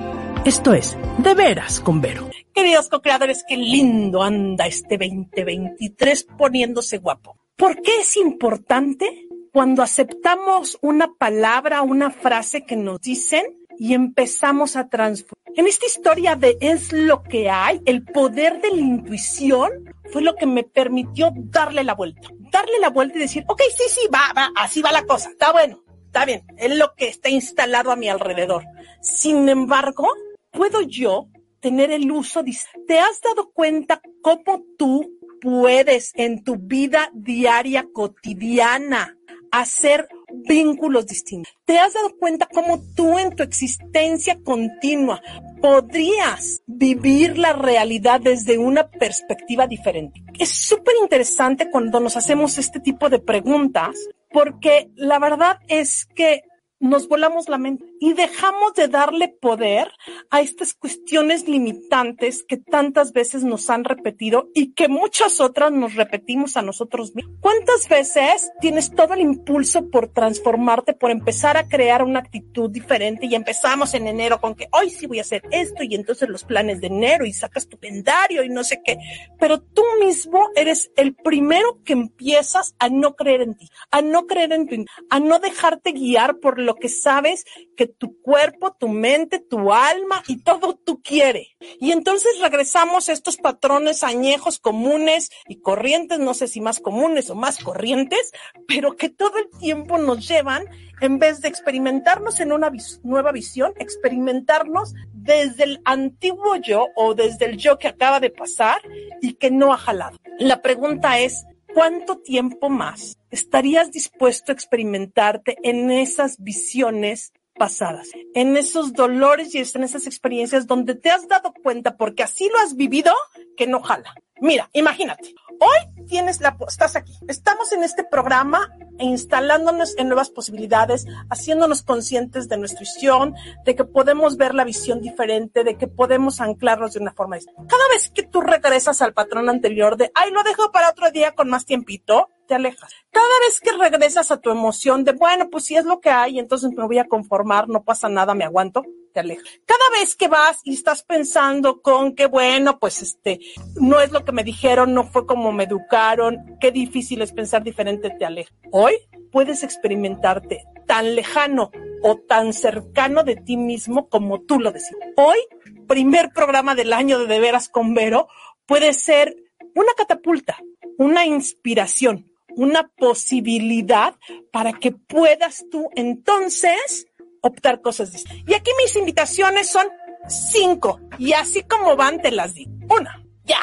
Esto 0.47 0.73
es 0.73 0.97
De 1.19 1.35
Veras 1.35 1.79
con 1.81 2.01
Vero. 2.01 2.31
Queridos 2.55 2.89
co-creadores, 2.89 3.45
qué 3.47 3.59
lindo 3.59 4.23
anda 4.23 4.67
este 4.67 4.97
2023 4.97 6.27
poniéndose 6.39 6.99
guapo. 6.99 7.37
¿Por 7.57 7.83
qué 7.83 8.01
es 8.01 8.17
importante 8.17 9.24
cuando 9.55 9.85
aceptamos 9.85 10.77
una 10.83 11.15
palabra, 11.15 11.83
una 11.83 12.11
frase 12.11 12.67
que 12.67 12.75
nos 12.75 13.01
dicen 13.01 13.45
y 13.79 13.95
empezamos 13.95 14.75
a 14.75 14.89
transformar? 14.89 15.55
En 15.55 15.69
esta 15.69 15.87
historia 15.87 16.35
de 16.35 16.59
es 16.61 16.93
lo 16.93 17.23
que 17.23 17.49
hay, 17.49 17.81
el 17.87 18.05
poder 18.05 18.61
de 18.61 18.73
la 18.73 18.81
intuición 18.81 19.71
fue 20.13 20.23
lo 20.23 20.35
que 20.35 20.47
me 20.47 20.65
permitió 20.65 21.33
darle 21.37 21.85
la 21.85 21.95
vuelta 21.95 22.29
darle 22.51 22.79
la 22.81 22.91
vuelta 22.91 23.19
y 23.19 23.23
decir, 23.23 23.45
ok, 23.49 23.61
sí, 23.77 23.85
sí, 23.89 24.01
va, 24.15 24.33
va, 24.37 24.51
así 24.57 24.81
va 24.81 24.93
la 24.93 25.05
cosa, 25.05 25.31
está 25.31 25.51
bueno, 25.51 25.83
está 26.07 26.25
bien, 26.25 26.45
es 26.57 26.77
lo 26.77 26.95
que 26.95 27.09
está 27.09 27.29
instalado 27.29 27.91
a 27.91 27.97
mi 27.97 28.09
alrededor. 28.09 28.65
Sin 29.01 29.49
embargo, 29.49 30.09
puedo 30.53 30.81
yo 30.83 31.27
tener 31.59 31.91
el 31.91 32.11
uso. 32.13 32.45
¿Te 32.87 33.01
has 33.01 33.21
dado 33.21 33.51
cuenta 33.51 34.01
cómo 34.23 34.65
tú 34.79 35.19
puedes 35.41 36.13
en 36.15 36.45
tu 36.45 36.57
vida 36.57 37.11
diaria 37.13 37.87
cotidiana 37.93 39.17
hacer 39.61 40.09
vínculos 40.49 41.07
distintos. 41.07 41.53
¿Te 41.65 41.79
has 41.79 41.95
dado 41.95 42.17
cuenta 42.19 42.49
cómo 42.53 42.83
tú 42.95 43.19
en 43.19 43.35
tu 43.37 43.43
existencia 43.43 44.39
continua 44.43 45.23
podrías 45.61 46.63
vivir 46.67 47.39
la 47.39 47.53
realidad 47.53 48.21
desde 48.21 48.59
una 48.59 48.89
perspectiva 48.91 49.67
diferente? 49.67 50.23
Es 50.39 50.51
súper 50.51 50.95
interesante 51.01 51.71
cuando 51.71 52.01
nos 52.01 52.17
hacemos 52.17 52.59
este 52.59 52.81
tipo 52.81 53.09
de 53.09 53.21
preguntas 53.21 53.97
porque 54.33 54.91
la 54.97 55.21
verdad 55.21 55.59
es 55.69 56.07
que 56.07 56.43
nos 56.85 57.09
volamos 57.09 57.49
la 57.49 57.57
mente 57.57 57.87
y 57.99 58.13
dejamos 58.13 58.75
de 58.75 58.89
darle 58.89 59.29
poder 59.29 59.91
a 60.31 60.43
estas 60.43 60.75
cuestiones 60.75 61.49
limitantes 61.49 62.45
que 62.47 62.59
tantas 62.59 63.13
veces 63.13 63.43
nos 63.43 63.71
han 63.71 63.85
repetido 63.85 64.51
y 64.55 64.75
que 64.75 64.89
muchas 64.89 65.41
otras 65.41 65.73
nos 65.73 65.95
repetimos 65.95 66.57
a 66.57 66.63
nosotros 66.63 67.15
mismos. 67.15 67.37
¿Cuántas 67.41 67.89
veces 67.89 68.51
tienes 68.61 68.95
todo 68.95 69.15
el 69.15 69.23
impulso 69.23 69.89
por 69.89 70.09
transformarte, 70.09 70.93
por 70.93 71.11
empezar 71.11 71.57
a 71.57 71.69
crear 71.69 72.03
una 72.03 72.19
actitud 72.19 72.71
diferente 72.71 73.27
y 73.27 73.35
empezamos 73.35 73.95
en 73.95 74.07
enero 74.07 74.41
con 74.41 74.55
que 74.55 74.69
hoy 74.73 74.91
sí 74.91 75.07
voy 75.07 75.19
a 75.19 75.23
hacer 75.23 75.43
esto 75.51 75.83
y 75.83 75.95
entonces 75.95 76.29
los 76.29 76.45
planes 76.45 76.83
de 76.83 76.89
enero 76.89 77.25
y 77.25 77.33
sacas 77.33 77.67
tu 77.67 77.79
calendario 77.79 78.45
y 78.45 78.51
no 78.51 78.63
sé 78.63 78.83
qué, 78.85 78.99
pero 79.39 79.61
tú 79.61 79.83
mismo 80.01 80.49
eres 80.55 80.91
el 80.97 81.15
primero 81.15 81.79
que 81.83 81.95
empiezas 81.95 82.75
a 82.79 82.91
no 82.91 83.15
creer 83.15 83.41
en 83.41 83.55
ti, 83.55 83.71
a 83.91 84.03
no 84.03 84.27
creer 84.27 84.53
en 84.53 84.67
ti, 84.67 84.85
a 85.09 85.19
no 85.19 85.39
dejarte 85.39 85.93
guiar 85.93 86.39
por 86.41 86.59
lo 86.59 86.74
que 86.77 86.89
sabes 86.89 87.45
que 87.77 87.87
tu 87.87 88.21
cuerpo, 88.21 88.77
tu 88.79 88.89
mente, 88.89 89.39
tu 89.39 89.73
alma 89.73 90.23
y 90.29 90.43
todo 90.43 90.75
tú 90.75 91.03
quiere. 91.03 91.57
Y 91.81 91.93
entonces 91.93 92.39
regresamos 92.41 93.09
a 93.09 93.13
estos 93.13 93.37
patrones 93.37 94.03
añejos 94.03 94.59
comunes 94.59 95.31
y 95.49 95.61
corrientes, 95.61 96.19
no 96.19 96.35
sé 96.35 96.49
si 96.49 96.61
más 96.61 96.81
comunes 96.81 97.31
o 97.31 97.35
más 97.35 97.59
corrientes, 97.59 98.33
pero 98.67 98.97
que 98.97 99.09
todo 99.09 99.39
el 99.39 99.51
tiempo 99.59 99.99
nos 99.99 100.27
llevan 100.27 100.65
en 101.01 101.19
vez 101.19 101.41
de 101.41 101.49
experimentarnos 101.49 102.41
en 102.41 102.53
una 102.53 102.71
nueva 103.03 103.33
visión, 103.33 103.73
experimentarnos 103.79 104.95
desde 105.13 105.65
el 105.65 105.81
antiguo 105.85 106.57
yo 106.57 106.89
o 106.97 107.15
desde 107.15 107.47
el 107.47 107.57
yo 107.57 107.79
que 107.79 107.89
acaba 107.89 108.21
de 108.21 108.31
pasar 108.31 108.79
y 109.21 109.35
que 109.35 109.51
no 109.51 109.73
ha 109.73 109.79
jalado. 109.79 110.19
La 110.39 110.63
pregunta 110.63 111.19
es, 111.19 111.45
¿cuánto 111.75 112.19
tiempo 112.19 112.71
más 112.71 113.19
estarías 113.31 113.91
dispuesto 113.91 114.53
a 114.53 114.55
experimentarte 114.55 115.57
en 115.63 115.91
esas 115.91 116.43
visiones 116.43 117.33
pasadas, 117.55 118.09
en 118.35 118.57
esos 118.57 118.93
dolores 118.93 119.55
y 119.55 119.59
en 119.59 119.85
esas 119.85 120.07
experiencias 120.07 120.67
donde 120.67 120.95
te 120.95 121.11
has 121.11 121.29
dado 121.29 121.53
cuenta, 121.63 121.97
porque 121.97 122.23
así 122.23 122.49
lo 122.49 122.59
has 122.59 122.77
vivido, 122.77 123.13
que 123.57 123.67
no 123.67 123.81
jala. 123.81 124.15
Mira, 124.45 124.69
imagínate, 124.75 125.35
hoy 125.59 126.05
tienes 126.07 126.43
la, 126.43 126.55
estás 126.69 126.97
aquí, 126.97 127.15
estamos 127.29 127.73
en 127.73 127.83
este 127.83 128.05
programa 128.05 128.69
instalándonos 128.99 129.97
en 129.97 130.09
nuevas 130.09 130.29
posibilidades, 130.29 131.07
haciéndonos 131.31 131.81
conscientes 131.81 132.51
de 132.51 132.59
nuestra 132.59 132.81
visión, 132.81 133.35
de 133.65 133.75
que 133.75 133.85
podemos 133.85 134.37
ver 134.37 134.55
la 134.55 134.65
visión 134.65 135.01
diferente, 135.01 135.65
de 135.65 135.79
que 135.79 135.89
podemos 135.89 136.43
anclarnos 136.43 136.93
de 136.93 137.01
una 137.01 137.15
forma 137.15 137.37
distinta. 137.37 137.63
Cada 137.67 137.89
vez 137.89 138.11
que 138.11 138.23
tú 138.23 138.43
regresas 138.43 139.01
al 139.01 139.15
patrón 139.15 139.49
anterior 139.49 139.97
de, 139.97 140.13
ay, 140.15 140.31
lo 140.31 140.43
dejo 140.43 140.71
para 140.73 140.91
otro 140.91 141.11
día 141.11 141.35
con 141.35 141.49
más 141.49 141.65
tiempito, 141.65 142.29
te 142.47 142.55
alejas. 142.55 142.93
Cada 143.13 143.39
vez 143.49 143.61
que 143.61 143.73
regresas 143.73 144.31
a 144.31 144.43
tu 144.43 144.51
emoción 144.51 145.05
de, 145.05 145.13
bueno, 145.13 145.49
pues 145.49 145.65
si 145.65 145.77
es 145.77 145.87
lo 145.87 146.01
que 146.01 146.11
hay, 146.11 146.39
entonces 146.39 146.71
me 146.77 146.87
voy 146.87 146.99
a 146.99 147.09
conformar, 147.09 147.71
no 147.71 147.83
pasa 147.83 148.11
nada, 148.11 148.35
me 148.35 148.45
aguanto, 148.45 148.83
te 149.15 149.21
alejas. 149.21 149.45
Cada 149.65 149.99
vez 149.99 150.17
que 150.17 150.29
vas 150.29 150.61
y 150.65 150.75
estás 150.75 151.05
pensando 151.05 151.81
con 151.81 152.15
que, 152.15 152.27
bueno, 152.27 152.79
pues 152.79 153.01
este, 153.01 153.41
no 153.77 154.01
es 154.01 154.11
lo 154.11 154.25
que 154.25 154.33
me 154.33 154.45
dijeron, 154.45 154.93
no 154.93 155.05
fue 155.05 155.25
como 155.25 155.53
me 155.53 155.65
educaron, 155.65 156.59
qué 156.61 156.73
difícil 156.73 157.23
es 157.23 157.33
pensar 157.33 157.63
diferente, 157.63 158.11
te 158.11 158.27
alejas. 158.27 158.53
Hoy 158.73 158.95
puedes 159.31 159.63
experimentarte 159.63 160.65
tan 160.87 161.15
lejano 161.15 161.71
o 162.03 162.17
tan 162.17 162.53
cercano 162.53 163.23
de 163.23 163.37
ti 163.37 163.57
mismo 163.57 164.09
como 164.09 164.43
tú 164.43 164.59
lo 164.59 164.73
decís. 164.73 164.97
Hoy, 165.17 165.39
primer 165.87 166.31
programa 166.31 166.75
del 166.75 166.93
año 166.93 167.19
de 167.21 167.27
De 167.27 167.41
Veras 167.41 167.69
con 167.69 167.95
Vero, 167.95 168.29
puede 168.67 168.93
ser 168.93 169.37
una 169.75 169.93
catapulta, 169.97 170.59
una 170.99 171.25
inspiración, 171.25 172.31
una 172.57 172.89
posibilidad 172.89 174.17
para 174.53 174.73
que 174.73 174.93
puedas 174.93 175.65
tú 175.71 175.89
entonces 175.95 177.07
optar 177.45 177.81
cosas. 177.81 178.25
Y 178.47 178.55
aquí 178.55 178.71
mis 178.83 178.97
invitaciones 178.97 179.71
son 179.71 179.87
cinco, 180.29 181.01
y 181.19 181.35
así 181.35 181.63
como 181.63 181.97
van 181.97 182.21
te 182.21 182.31
las 182.31 182.55
di. 182.55 182.67
Una, 182.89 183.23
ya, 183.45 183.61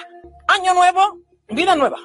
año 0.48 0.74
nuevo, 0.74 1.20
vida 1.50 1.76
nueva. 1.76 1.98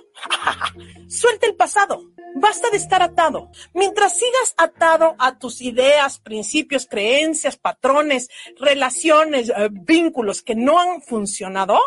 Suelta 1.09 1.47
el 1.47 1.54
pasado. 1.54 2.02
Basta 2.38 2.68
de 2.68 2.76
estar 2.76 3.02
atado. 3.02 3.50
Mientras 3.73 4.18
sigas 4.18 4.54
atado 4.59 5.16
a 5.18 5.38
tus 5.38 5.62
ideas, 5.62 6.18
principios, 6.18 6.87
creencias, 6.87 7.56
patrones, 7.56 8.28
relaciones, 8.59 9.49
eh, 9.49 9.68
vínculos 9.71 10.42
que 10.42 10.54
no 10.54 10.78
han 10.78 11.00
funcionado, 11.00 11.78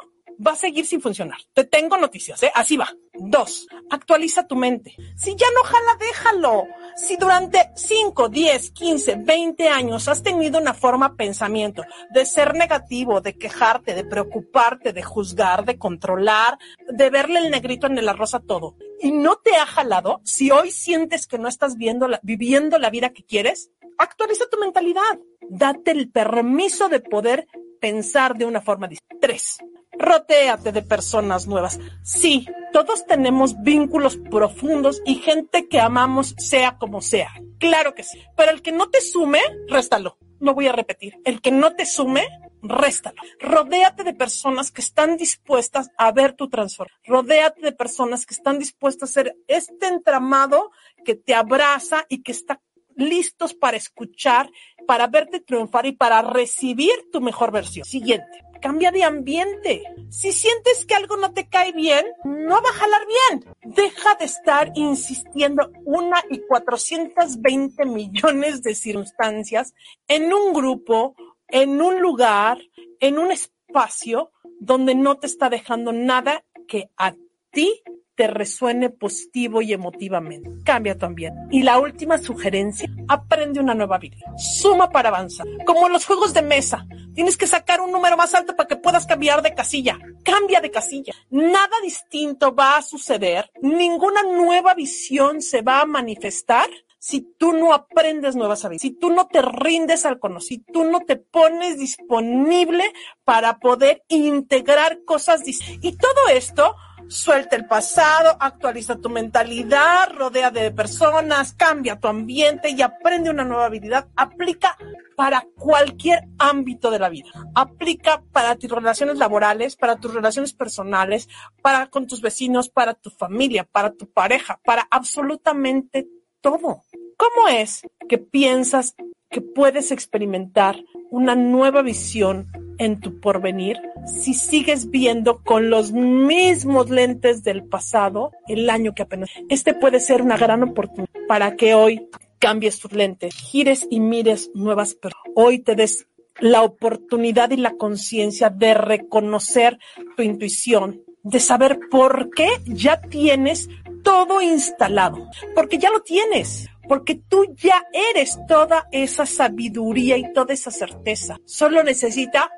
va 0.46 0.52
a 0.52 0.56
seguir 0.56 0.86
sin 0.86 1.02
funcionar. 1.02 1.38
Te 1.54 1.64
tengo 1.64 1.98
noticias, 1.98 2.42
¿eh? 2.44 2.52
Así 2.54 2.78
va. 2.78 2.90
Dos, 3.14 3.68
actualiza 3.90 4.48
tu 4.48 4.56
mente. 4.56 4.96
Si 5.16 5.36
ya 5.36 5.48
no 5.54 5.64
jala, 5.64 5.98
déjalo. 6.00 6.68
Si 6.96 7.18
durante 7.18 7.72
5, 7.76 8.30
10, 8.30 8.72
15, 8.72 9.16
20 9.18 9.70
años 9.70 10.08
has 10.08 10.24
tenido 10.24 10.60
una 10.60 10.74
forma 10.74 11.10
de 11.10 11.16
pensamiento 11.16 11.84
de 12.12 12.26
ser 12.26 12.56
negativo, 12.56 13.22
de 13.22 13.38
quejarte, 13.38 13.94
de 13.94 14.06
preocuparte, 14.06 14.94
de 14.94 15.04
juzgar, 15.04 15.66
de 15.66 15.78
controlar, 15.78 16.58
de 16.90 17.10
verle 17.10 17.40
el 17.40 17.52
negrito 17.52 17.88
en 17.88 17.98
el 17.98 18.08
arroz 18.08 18.34
a 18.36 18.40
todo, 18.40 18.76
y 19.02 19.12
no 19.12 19.38
te 19.38 19.56
ha 19.56 19.66
jalado, 19.66 20.22
si 20.24 20.52
hoy 20.52 20.72
sientes 20.72 21.28
que 21.28 21.38
no 21.38 21.48
estás 21.48 21.76
viendo 21.76 22.08
viviendo 22.22 22.80
la 22.80 22.90
vida 22.90 23.10
que 23.12 23.24
quieres, 23.24 23.72
actualiza 23.98 24.46
tu 24.50 24.58
mentalidad. 24.60 25.20
Date 25.50 25.92
el 25.92 26.10
permiso 26.10 26.90
de 26.90 27.00
poder 27.00 27.48
pensar 27.80 28.38
de 28.38 28.46
una 28.46 28.62
forma 28.62 28.88
distinta. 28.88 29.16
Tres, 29.20 29.60
Rotéate 30.00 30.72
de 30.72 30.82
personas 30.82 31.46
nuevas. 31.46 31.78
Sí, 32.04 32.48
todos 32.72 33.06
tenemos 33.06 33.62
vínculos 33.62 34.18
profundos 34.18 35.02
y 35.06 35.16
gente 35.16 35.68
que 35.68 35.82
amamos 35.82 36.36
sea 36.38 36.78
como 36.78 37.02
sea. 37.02 37.30
Claro 37.60 37.94
que 37.94 38.04
sí. 38.04 38.24
Pero 38.38 38.52
el 38.52 38.62
que 38.62 38.72
no 38.72 38.90
te 38.90 39.02
sume, 39.02 39.42
réstalo. 39.68 40.18
No 40.40 40.54
voy 40.54 40.68
a 40.68 40.72
repetir. 40.72 41.20
El 41.26 41.42
que 41.42 41.52
no 41.52 41.76
te 41.76 41.86
sume, 41.86 42.26
réstalo. 42.62 43.22
Rodéate 43.40 44.06
de 44.06 44.14
personas 44.14 44.72
que 44.72 44.82
están 44.82 45.18
dispuestas 45.18 45.90
a 45.98 46.14
ver 46.14 46.34
tu 46.34 46.50
transformación. 46.50 47.02
Rodéate 47.06 47.62
de 47.62 47.74
personas 47.74 48.26
que 48.26 48.34
están 48.34 48.58
dispuestas 48.58 49.10
a 49.10 49.14
ser 49.14 49.36
este 49.48 49.88
entramado 49.88 50.72
que 51.04 51.16
te 51.16 51.36
abraza 51.36 52.06
y 52.08 52.24
que 52.24 52.32
está 52.32 52.62
listos 53.00 53.54
para 53.54 53.78
escuchar, 53.78 54.52
para 54.86 55.08
verte 55.08 55.40
triunfar 55.40 55.86
y 55.86 55.94
para 55.94 56.22
recibir 56.22 56.92
tu 57.12 57.22
mejor 57.22 57.52
versión. 57.52 57.86
Siguiente 57.86 58.50
cambia 58.60 58.92
de 58.92 59.04
ambiente. 59.04 59.84
Si 60.10 60.32
sientes 60.32 60.86
que 60.86 60.96
algo 60.96 61.18
no 61.18 61.34
te 61.34 61.48
cae 61.48 61.72
bien, 61.72 62.06
no 62.24 62.62
va 62.62 62.70
a 62.70 62.74
jalar 62.74 63.02
bien. 63.08 63.56
Deja 63.64 64.16
de 64.16 64.26
estar 64.26 64.72
insistiendo 64.76 65.72
una 65.86 66.24
y 66.30 66.40
420 66.40 67.86
millones 67.86 68.62
de 68.62 68.76
circunstancias 68.76 69.74
en 70.08 70.34
un 70.34 70.54
grupo, 70.54 71.16
en 71.48 71.82
un 71.82 72.02
lugar, 72.02 72.60
en 73.00 73.18
un 73.18 73.32
espacio 73.32 74.32
donde 74.60 74.96
no 74.96 75.18
te 75.18 75.28
está 75.28 75.50
dejando 75.50 75.92
nada 75.92 76.44
que 76.68 76.90
a 76.98 77.16
ti 77.52 77.82
te 78.20 78.28
resuene 78.28 78.90
positivo 78.90 79.62
y 79.62 79.72
emotivamente. 79.72 80.52
Cambia 80.66 80.98
tu 80.98 81.06
ambiente. 81.06 81.40
Y 81.52 81.64
la 81.64 81.80
última 81.80 82.18
sugerencia, 82.18 82.90
aprende 83.08 83.62
una 83.62 83.74
nueva 83.74 83.96
habilidad. 83.96 84.36
Suma 84.36 84.90
para 84.90 85.08
avanzar. 85.08 85.48
Como 85.66 85.88
en 85.88 85.94
los 85.94 86.06
juegos 86.06 86.34
de 86.34 86.42
mesa, 86.42 86.86
tienes 87.16 87.38
que 87.38 87.48
sacar 87.48 87.80
un 87.80 87.94
número 87.94 88.18
más 88.18 88.34
alto 88.34 88.58
para 88.58 88.68
que 88.68 88.76
puedas 88.76 89.06
cambiar 89.06 89.42
de 89.42 89.56
casilla. 89.56 89.98
Cambia 90.22 90.60
de 90.60 90.70
casilla. 90.70 91.14
Nada 91.30 91.78
distinto 91.82 92.54
va 92.54 92.76
a 92.76 92.82
suceder. 92.82 93.50
Ninguna 93.62 94.22
nueva 94.24 94.74
visión 94.74 95.42
se 95.42 95.62
va 95.62 95.80
a 95.80 95.86
manifestar 95.86 96.68
si 97.02 97.22
tú 97.22 97.54
no 97.54 97.74
aprendes 97.74 98.36
nuevas 98.36 98.66
habilidades, 98.66 98.82
si 98.82 99.00
tú 99.00 99.12
no 99.12 99.28
te 99.28 99.42
rindes 99.42 100.06
al 100.06 100.20
conocimiento, 100.20 100.66
si 100.68 100.74
tú 100.74 100.84
no 100.84 101.00
te 101.00 101.16
pones 101.16 101.80
disponible 101.80 102.84
para 103.24 103.60
poder 103.60 104.04
integrar 104.10 105.06
cosas. 105.06 105.42
Y 105.46 105.96
todo 105.96 106.28
esto 106.34 106.76
Suelta 107.10 107.56
el 107.56 107.66
pasado, 107.66 108.38
actualiza 108.40 108.96
tu 108.98 109.10
mentalidad, 109.10 110.14
rodea 110.14 110.52
de 110.52 110.70
personas, 110.70 111.54
cambia 111.54 112.00
tu 112.00 112.08
ambiente 112.08 112.70
y 112.70 112.84
aprende 112.84 113.32
una 113.32 113.44
nueva 113.44 113.66
habilidad. 113.66 114.08
Aplica 114.16 114.78
para 115.16 115.44
cualquier 115.56 116.28
ámbito 116.38 116.92
de 116.92 117.00
la 117.00 117.10
vida. 117.10 117.32
Aplica 117.56 118.22
para 118.32 118.56
tus 118.58 118.70
relaciones 118.70 119.18
laborales, 119.18 119.76
para 119.76 119.96
tus 119.96 120.14
relaciones 120.14 120.54
personales, 120.54 121.28
para 121.64 121.88
con 121.88 122.06
tus 122.06 122.22
vecinos, 122.22 122.70
para 122.70 122.94
tu 122.94 123.10
familia, 123.10 123.64
para 123.64 123.92
tu 123.92 124.08
pareja, 124.12 124.60
para 124.64 124.88
absolutamente 124.92 126.08
todo. 126.42 126.84
¿Cómo 127.18 127.48
es 127.50 127.82
que 128.08 128.20
piensas 128.20 128.96
que 129.32 129.42
puedes 129.42 129.92
experimentar 129.92 130.78
una 131.10 131.36
nueva 131.36 131.82
visión 131.82 132.69
en 132.80 133.00
tu 133.00 133.20
porvenir 133.20 133.80
si 134.06 134.34
sigues 134.34 134.90
viendo 134.90 135.44
con 135.44 135.70
los 135.70 135.92
mismos 135.92 136.90
lentes 136.90 137.44
del 137.44 137.64
pasado 137.64 138.32
el 138.48 138.70
año 138.70 138.96
que 138.96 139.04
apenas. 139.04 139.30
Este 139.50 139.74
puede 139.74 140.00
ser 140.00 140.22
una 140.22 140.38
gran 140.38 140.64
oportunidad 140.64 141.14
para 141.28 141.56
que 141.56 141.76
hoy 141.76 142.08
cambies 142.40 142.80
tus 142.80 142.94
lentes, 142.94 143.36
gires 143.36 143.86
y 143.90 144.00
mires 144.00 144.50
nuevas 144.56 144.96
personas. 144.96 145.26
Hoy 145.36 145.60
te 145.60 145.76
des 145.76 146.08
la 146.40 146.64
oportunidad 146.64 147.52
y 147.52 147.58
la 147.58 147.76
conciencia 147.76 148.50
de 148.50 148.74
reconocer 148.74 149.78
tu 150.16 150.24
intuición, 150.24 151.04
de 151.22 151.40
saber 151.40 151.80
por 151.92 152.30
qué 152.32 152.48
ya 152.66 153.02
tienes 153.02 153.70
todo 154.04 154.42
instalado, 154.42 155.30
porque 155.54 155.78
ya 155.78 155.92
lo 155.92 156.02
tienes 156.02 156.70
porque 156.90 157.22
tú 157.30 157.46
ya 157.56 157.86
eres 157.94 158.40
toda 158.48 158.88
esa 158.92 159.28
sabiduría 159.28 160.18
y 160.18 160.34
toda 160.34 160.56
esa 160.56 160.72
certeza. 160.72 161.38
Solo 161.46 161.84
necesita 161.84 162.52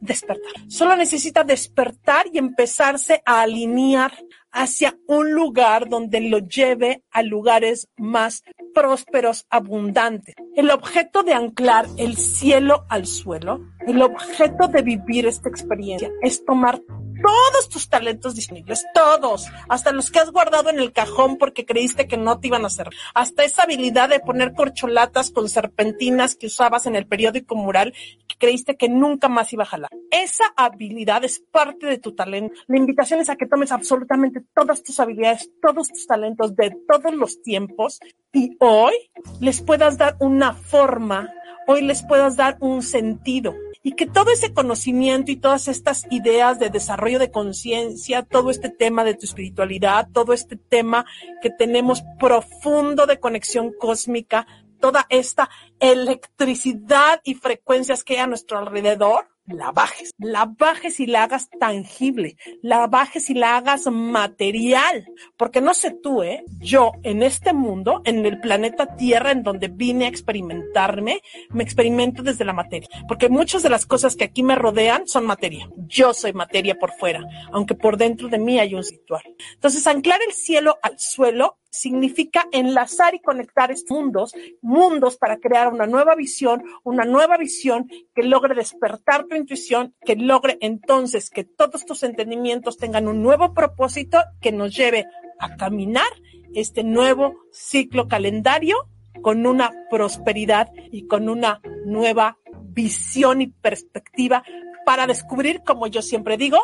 despertar. 0.00 0.52
Solo 0.68 0.96
necesita 0.96 1.44
despertar 1.44 2.26
y 2.32 2.38
empezarse 2.38 3.22
a 3.24 3.40
alinear 3.42 4.12
hacia 4.52 4.96
un 5.08 5.32
lugar 5.32 5.88
donde 5.88 6.20
lo 6.20 6.38
lleve 6.38 7.02
a 7.10 7.22
lugares 7.22 7.88
más 7.96 8.42
prósperos, 8.72 9.46
abundantes. 9.50 10.34
El 10.54 10.70
objeto 10.70 11.22
de 11.22 11.32
anclar 11.32 11.86
el 11.96 12.16
cielo 12.16 12.84
al 12.88 13.06
suelo, 13.06 13.60
el 13.86 14.02
objeto 14.02 14.68
de 14.68 14.82
vivir 14.82 15.26
esta 15.26 15.48
experiencia 15.48 16.10
es 16.22 16.44
tomar 16.44 16.80
todos 17.22 17.68
tus 17.68 17.88
talentos 17.88 18.34
disponibles, 18.34 18.84
todos, 18.94 19.46
hasta 19.68 19.92
los 19.92 20.10
que 20.10 20.18
has 20.18 20.30
guardado 20.30 20.70
en 20.70 20.78
el 20.78 20.92
cajón 20.92 21.36
porque 21.38 21.64
creíste 21.64 22.06
que 22.06 22.16
no 22.16 22.38
te 22.38 22.48
iban 22.48 22.64
a 22.64 22.68
hacer, 22.68 22.88
hasta 23.14 23.44
esa 23.44 23.62
habilidad 23.62 24.08
de 24.08 24.20
poner 24.20 24.52
corcholatas 24.54 25.30
con 25.30 25.48
serpentinas 25.48 26.36
que 26.36 26.46
usabas 26.46 26.86
en 26.86 26.96
el 26.96 27.06
periódico 27.06 27.56
mural 27.56 27.94
que 28.26 28.36
creíste 28.38 28.76
que 28.76 28.88
nunca 28.88 29.28
más 29.28 29.52
iba 29.52 29.64
a 29.64 29.66
jalar. 29.66 29.90
Esa 30.10 30.44
habilidad 30.56 31.24
es 31.24 31.40
parte 31.50 31.86
de 31.86 31.98
tu 31.98 32.14
talento. 32.14 32.54
La 32.66 32.78
invitación 32.78 33.20
es 33.20 33.28
a 33.28 33.36
que 33.36 33.46
tomes 33.46 33.72
absolutamente 33.72 34.42
todas 34.54 34.82
tus 34.82 34.98
habilidades, 35.00 35.50
todos 35.60 35.88
tus 35.88 36.06
talentos 36.06 36.54
de 36.56 36.76
todos 36.88 37.14
los 37.14 37.42
tiempos 37.42 38.00
y 38.32 38.56
hoy 38.60 38.94
les 39.40 39.60
puedas 39.60 39.98
dar 39.98 40.16
una 40.20 40.54
forma, 40.54 41.32
hoy 41.66 41.82
les 41.82 42.02
puedas 42.02 42.36
dar 42.36 42.56
un 42.60 42.82
sentido 42.82 43.54
y 43.86 43.92
que 43.92 44.06
todo 44.06 44.32
ese 44.32 44.54
conocimiento 44.54 45.30
y 45.30 45.36
todas 45.36 45.68
estas 45.68 46.06
ideas 46.10 46.58
de 46.58 46.70
desarrollo 46.70 47.18
de 47.18 47.30
conciencia, 47.30 48.22
todo 48.22 48.50
este 48.50 48.70
tema 48.70 49.04
de 49.04 49.12
tu 49.12 49.26
espiritualidad, 49.26 50.08
todo 50.10 50.32
este 50.32 50.56
tema 50.56 51.04
que 51.42 51.50
tenemos 51.50 52.02
profundo 52.18 53.04
de 53.04 53.20
conexión 53.20 53.74
cósmica, 53.78 54.46
toda 54.80 55.06
esta 55.10 55.50
electricidad 55.80 57.20
y 57.24 57.34
frecuencias 57.34 58.04
que 58.04 58.14
hay 58.14 58.20
a 58.20 58.26
nuestro 58.26 58.56
alrededor, 58.56 59.28
la 59.46 59.72
bajes, 59.72 60.12
la 60.18 60.46
bajes 60.46 61.00
y 61.00 61.06
la 61.06 61.24
hagas 61.24 61.48
tangible, 61.60 62.36
la 62.62 62.86
bajes 62.86 63.28
y 63.30 63.34
la 63.34 63.56
hagas 63.56 63.86
material, 63.86 65.06
porque 65.36 65.60
no 65.60 65.74
sé 65.74 65.90
tú, 65.90 66.22
¿eh? 66.22 66.44
Yo 66.60 66.92
en 67.02 67.22
este 67.22 67.52
mundo, 67.52 68.00
en 68.04 68.24
el 68.24 68.40
planeta 68.40 68.96
Tierra, 68.96 69.32
en 69.32 69.42
donde 69.42 69.68
vine 69.68 70.06
a 70.06 70.08
experimentarme, 70.08 71.20
me 71.50 71.62
experimento 71.62 72.22
desde 72.22 72.44
la 72.44 72.52
materia, 72.52 72.88
porque 73.06 73.28
muchas 73.28 73.62
de 73.62 73.70
las 73.70 73.86
cosas 73.86 74.16
que 74.16 74.24
aquí 74.24 74.42
me 74.42 74.54
rodean 74.54 75.06
son 75.06 75.26
materia. 75.26 75.68
Yo 75.76 76.14
soy 76.14 76.32
materia 76.32 76.76
por 76.76 76.92
fuera, 76.92 77.22
aunque 77.52 77.74
por 77.74 77.96
dentro 77.96 78.28
de 78.28 78.38
mí 78.38 78.58
hay 78.58 78.74
un 78.74 78.82
ritual. 78.82 79.22
Entonces, 79.54 79.86
anclar 79.86 80.20
el 80.26 80.32
cielo 80.32 80.78
al 80.82 80.98
suelo 80.98 81.58
significa 81.74 82.46
enlazar 82.52 83.14
y 83.14 83.20
conectar 83.20 83.74
mundos, 83.90 84.32
mundos 84.62 85.16
para 85.16 85.38
crear 85.38 85.72
una 85.72 85.86
nueva 85.86 86.14
visión, 86.14 86.62
una 86.84 87.04
nueva 87.04 87.36
visión 87.36 87.88
que 88.14 88.22
logre 88.22 88.54
despertar 88.54 89.24
tu 89.24 89.34
intuición, 89.34 89.94
que 90.04 90.14
logre 90.14 90.56
entonces 90.60 91.30
que 91.30 91.42
todos 91.42 91.84
tus 91.84 92.04
entendimientos 92.04 92.76
tengan 92.76 93.08
un 93.08 93.22
nuevo 93.22 93.54
propósito 93.54 94.18
que 94.40 94.52
nos 94.52 94.76
lleve 94.76 95.06
a 95.40 95.56
caminar 95.56 96.06
este 96.54 96.84
nuevo 96.84 97.34
ciclo 97.50 98.06
calendario 98.06 98.76
con 99.20 99.44
una 99.44 99.72
prosperidad 99.90 100.68
y 100.92 101.08
con 101.08 101.28
una 101.28 101.60
nueva 101.86 102.38
visión 102.62 103.42
y 103.42 103.48
perspectiva 103.48 104.44
para 104.86 105.08
descubrir, 105.08 105.62
como 105.64 105.88
yo 105.88 106.02
siempre 106.02 106.36
digo, 106.36 106.58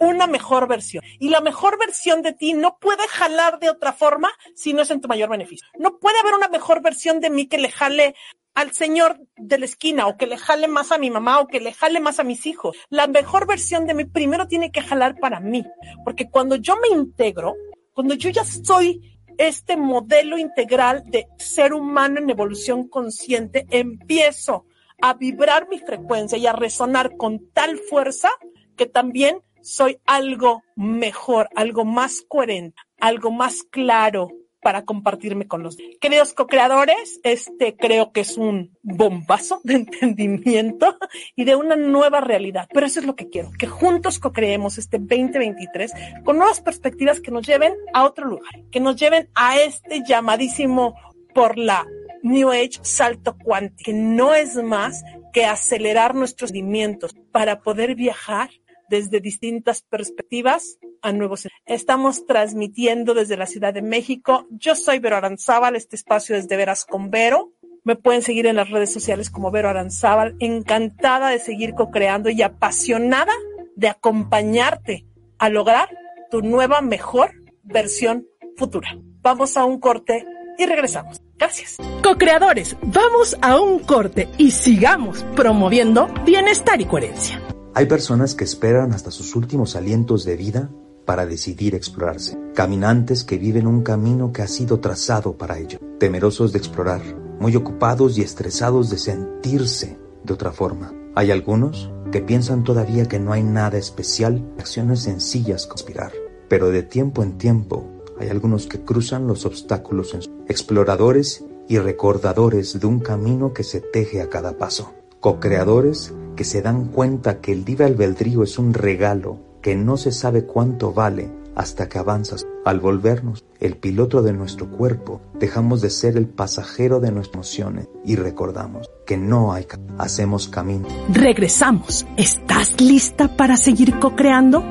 una 0.00 0.26
mejor 0.26 0.68
versión. 0.68 1.04
Y 1.18 1.28
la 1.28 1.40
mejor 1.40 1.78
versión 1.78 2.22
de 2.22 2.32
ti 2.32 2.52
no 2.54 2.78
puede 2.78 3.06
jalar 3.08 3.58
de 3.58 3.70
otra 3.70 3.92
forma 3.92 4.30
si 4.54 4.72
no 4.72 4.82
es 4.82 4.90
en 4.90 5.00
tu 5.00 5.08
mayor 5.08 5.28
beneficio. 5.28 5.66
No 5.78 5.98
puede 5.98 6.18
haber 6.18 6.34
una 6.34 6.48
mejor 6.48 6.82
versión 6.82 7.20
de 7.20 7.30
mí 7.30 7.46
que 7.46 7.58
le 7.58 7.70
jale 7.70 8.14
al 8.54 8.72
señor 8.72 9.20
de 9.36 9.58
la 9.58 9.64
esquina 9.64 10.06
o 10.06 10.16
que 10.16 10.26
le 10.26 10.38
jale 10.38 10.68
más 10.68 10.92
a 10.92 10.98
mi 10.98 11.10
mamá 11.10 11.40
o 11.40 11.48
que 11.48 11.60
le 11.60 11.72
jale 11.72 12.00
más 12.00 12.20
a 12.20 12.24
mis 12.24 12.46
hijos. 12.46 12.76
La 12.88 13.06
mejor 13.06 13.46
versión 13.46 13.86
de 13.86 13.94
mí 13.94 14.04
primero 14.04 14.46
tiene 14.46 14.70
que 14.70 14.80
jalar 14.80 15.18
para 15.18 15.40
mí, 15.40 15.64
porque 16.04 16.30
cuando 16.30 16.56
yo 16.56 16.76
me 16.76 16.88
integro, 16.88 17.54
cuando 17.92 18.14
yo 18.14 18.30
ya 18.30 18.44
soy 18.44 19.18
este 19.38 19.76
modelo 19.76 20.38
integral 20.38 21.02
de 21.06 21.26
ser 21.36 21.72
humano 21.74 22.20
en 22.20 22.30
evolución 22.30 22.88
consciente, 22.88 23.66
empiezo 23.70 24.66
a 25.02 25.14
vibrar 25.14 25.68
mi 25.68 25.80
frecuencia 25.80 26.38
y 26.38 26.46
a 26.46 26.52
resonar 26.52 27.16
con 27.16 27.48
tal 27.52 27.78
fuerza 27.78 28.30
que 28.76 28.86
también 28.86 29.42
soy 29.64 29.98
algo 30.04 30.62
mejor, 30.76 31.48
algo 31.56 31.84
más 31.84 32.22
coherente, 32.28 32.76
algo 33.00 33.30
más 33.30 33.62
claro 33.64 34.30
para 34.60 34.84
compartirme 34.84 35.46
con 35.46 35.62
los 35.62 35.76
queridos 36.00 36.32
co-creadores. 36.34 37.20
Este 37.22 37.76
creo 37.76 38.12
que 38.12 38.20
es 38.20 38.36
un 38.36 38.76
bombazo 38.82 39.60
de 39.64 39.74
entendimiento 39.74 40.96
y 41.34 41.44
de 41.44 41.56
una 41.56 41.76
nueva 41.76 42.20
realidad. 42.20 42.68
Pero 42.72 42.86
eso 42.86 43.00
es 43.00 43.06
lo 43.06 43.16
que 43.16 43.28
quiero, 43.28 43.50
que 43.58 43.66
juntos 43.66 44.18
co-creemos 44.18 44.78
este 44.78 44.98
2023 44.98 45.92
con 46.24 46.38
nuevas 46.38 46.60
perspectivas 46.60 47.20
que 47.20 47.30
nos 47.30 47.46
lleven 47.46 47.74
a 47.92 48.04
otro 48.04 48.26
lugar, 48.26 48.64
que 48.70 48.80
nos 48.80 48.96
lleven 48.96 49.28
a 49.34 49.58
este 49.58 50.02
llamadísimo 50.06 50.94
por 51.34 51.58
la 51.58 51.86
New 52.22 52.50
Age 52.50 52.80
salto 52.82 53.36
cuántico, 53.36 53.84
que 53.84 53.92
no 53.92 54.34
es 54.34 54.56
más 54.56 55.04
que 55.32 55.44
acelerar 55.44 56.14
nuestros 56.14 56.50
sentimientos 56.50 57.14
para 57.32 57.60
poder 57.60 57.96
viajar 57.96 58.50
desde 58.88 59.20
distintas 59.20 59.82
perspectivas 59.82 60.78
a 61.02 61.12
nuevos. 61.12 61.48
Estamos 61.66 62.26
transmitiendo 62.26 63.14
desde 63.14 63.36
la 63.36 63.46
Ciudad 63.46 63.74
de 63.74 63.82
México. 63.82 64.46
Yo 64.50 64.74
soy 64.74 64.98
Vero 64.98 65.16
Aranzábal, 65.16 65.76
este 65.76 65.96
espacio 65.96 66.36
es 66.36 66.48
de 66.48 66.56
veras 66.56 66.84
con 66.84 67.10
Vero. 67.10 67.52
Me 67.84 67.96
pueden 67.96 68.22
seguir 68.22 68.46
en 68.46 68.56
las 68.56 68.70
redes 68.70 68.92
sociales 68.92 69.30
como 69.30 69.50
Vero 69.50 69.68
Aranzábal. 69.68 70.36
Encantada 70.40 71.28
de 71.28 71.38
seguir 71.38 71.74
co-creando 71.74 72.30
y 72.30 72.40
apasionada 72.40 73.32
de 73.76 73.88
acompañarte 73.88 75.06
a 75.38 75.50
lograr 75.50 75.90
tu 76.30 76.40
nueva, 76.40 76.80
mejor 76.80 77.32
versión 77.62 78.26
futura. 78.56 78.96
Vamos 79.20 79.56
a 79.56 79.64
un 79.64 79.80
corte 79.80 80.26
y 80.58 80.66
regresamos. 80.66 81.20
Gracias. 81.36 81.76
Co-creadores, 82.02 82.76
vamos 82.82 83.36
a 83.42 83.60
un 83.60 83.80
corte 83.80 84.28
y 84.38 84.52
sigamos 84.52 85.24
promoviendo 85.36 86.06
bienestar 86.24 86.80
y 86.80 86.86
coherencia. 86.86 87.43
Hay 87.76 87.86
personas 87.86 88.36
que 88.36 88.44
esperan 88.44 88.92
hasta 88.92 89.10
sus 89.10 89.34
últimos 89.34 89.74
alientos 89.74 90.24
de 90.24 90.36
vida 90.36 90.70
para 91.04 91.26
decidir 91.26 91.74
explorarse, 91.74 92.38
caminantes 92.54 93.24
que 93.24 93.36
viven 93.36 93.66
un 93.66 93.82
camino 93.82 94.32
que 94.32 94.42
ha 94.42 94.46
sido 94.46 94.78
trazado 94.78 95.36
para 95.36 95.58
ello, 95.58 95.80
temerosos 95.98 96.52
de 96.52 96.58
explorar, 96.58 97.02
muy 97.40 97.56
ocupados 97.56 98.16
y 98.16 98.22
estresados 98.22 98.90
de 98.90 98.98
sentirse 98.98 99.98
de 100.22 100.32
otra 100.32 100.52
forma. 100.52 100.92
Hay 101.16 101.32
algunos 101.32 101.90
que 102.12 102.20
piensan 102.20 102.62
todavía 102.62 103.08
que 103.08 103.18
no 103.18 103.32
hay 103.32 103.42
nada 103.42 103.76
especial, 103.76 104.48
acciones 104.56 105.00
sencillas 105.00 105.66
conspirar, 105.66 106.12
pero 106.48 106.70
de 106.70 106.84
tiempo 106.84 107.24
en 107.24 107.38
tiempo 107.38 107.90
hay 108.20 108.28
algunos 108.28 108.68
que 108.68 108.84
cruzan 108.84 109.26
los 109.26 109.46
obstáculos 109.46 110.14
en 110.14 110.20
exploradores 110.46 111.44
y 111.68 111.78
recordadores 111.78 112.78
de 112.78 112.86
un 112.86 113.00
camino 113.00 113.52
que 113.52 113.64
se 113.64 113.80
teje 113.80 114.22
a 114.22 114.28
cada 114.28 114.58
paso, 114.58 114.94
co-creadores 115.18 116.14
que 116.34 116.44
se 116.44 116.62
dan 116.62 116.86
cuenta 116.86 117.40
que 117.40 117.52
el 117.52 117.64
libre 117.64 117.84
albedrío 117.84 118.42
es 118.42 118.58
un 118.58 118.74
regalo 118.74 119.38
que 119.62 119.76
no 119.76 119.96
se 119.96 120.12
sabe 120.12 120.44
cuánto 120.44 120.92
vale 120.92 121.30
hasta 121.54 121.88
que 121.88 121.98
avanzas. 121.98 122.46
Al 122.64 122.80
volvernos 122.80 123.44
el 123.60 123.76
piloto 123.76 124.22
de 124.22 124.32
nuestro 124.32 124.70
cuerpo, 124.70 125.22
dejamos 125.34 125.80
de 125.80 125.90
ser 125.90 126.16
el 126.16 126.26
pasajero 126.26 127.00
de 127.00 127.12
nuestras 127.12 127.34
emociones 127.34 127.88
y 128.04 128.16
recordamos 128.16 128.90
que 129.06 129.16
no 129.16 129.52
hay 129.52 129.66
hacemos 129.98 130.48
camino. 130.48 130.88
Regresamos. 131.10 132.06
¿Estás 132.16 132.80
lista 132.80 133.36
para 133.36 133.56
seguir 133.56 133.98
co-creando? 133.98 134.64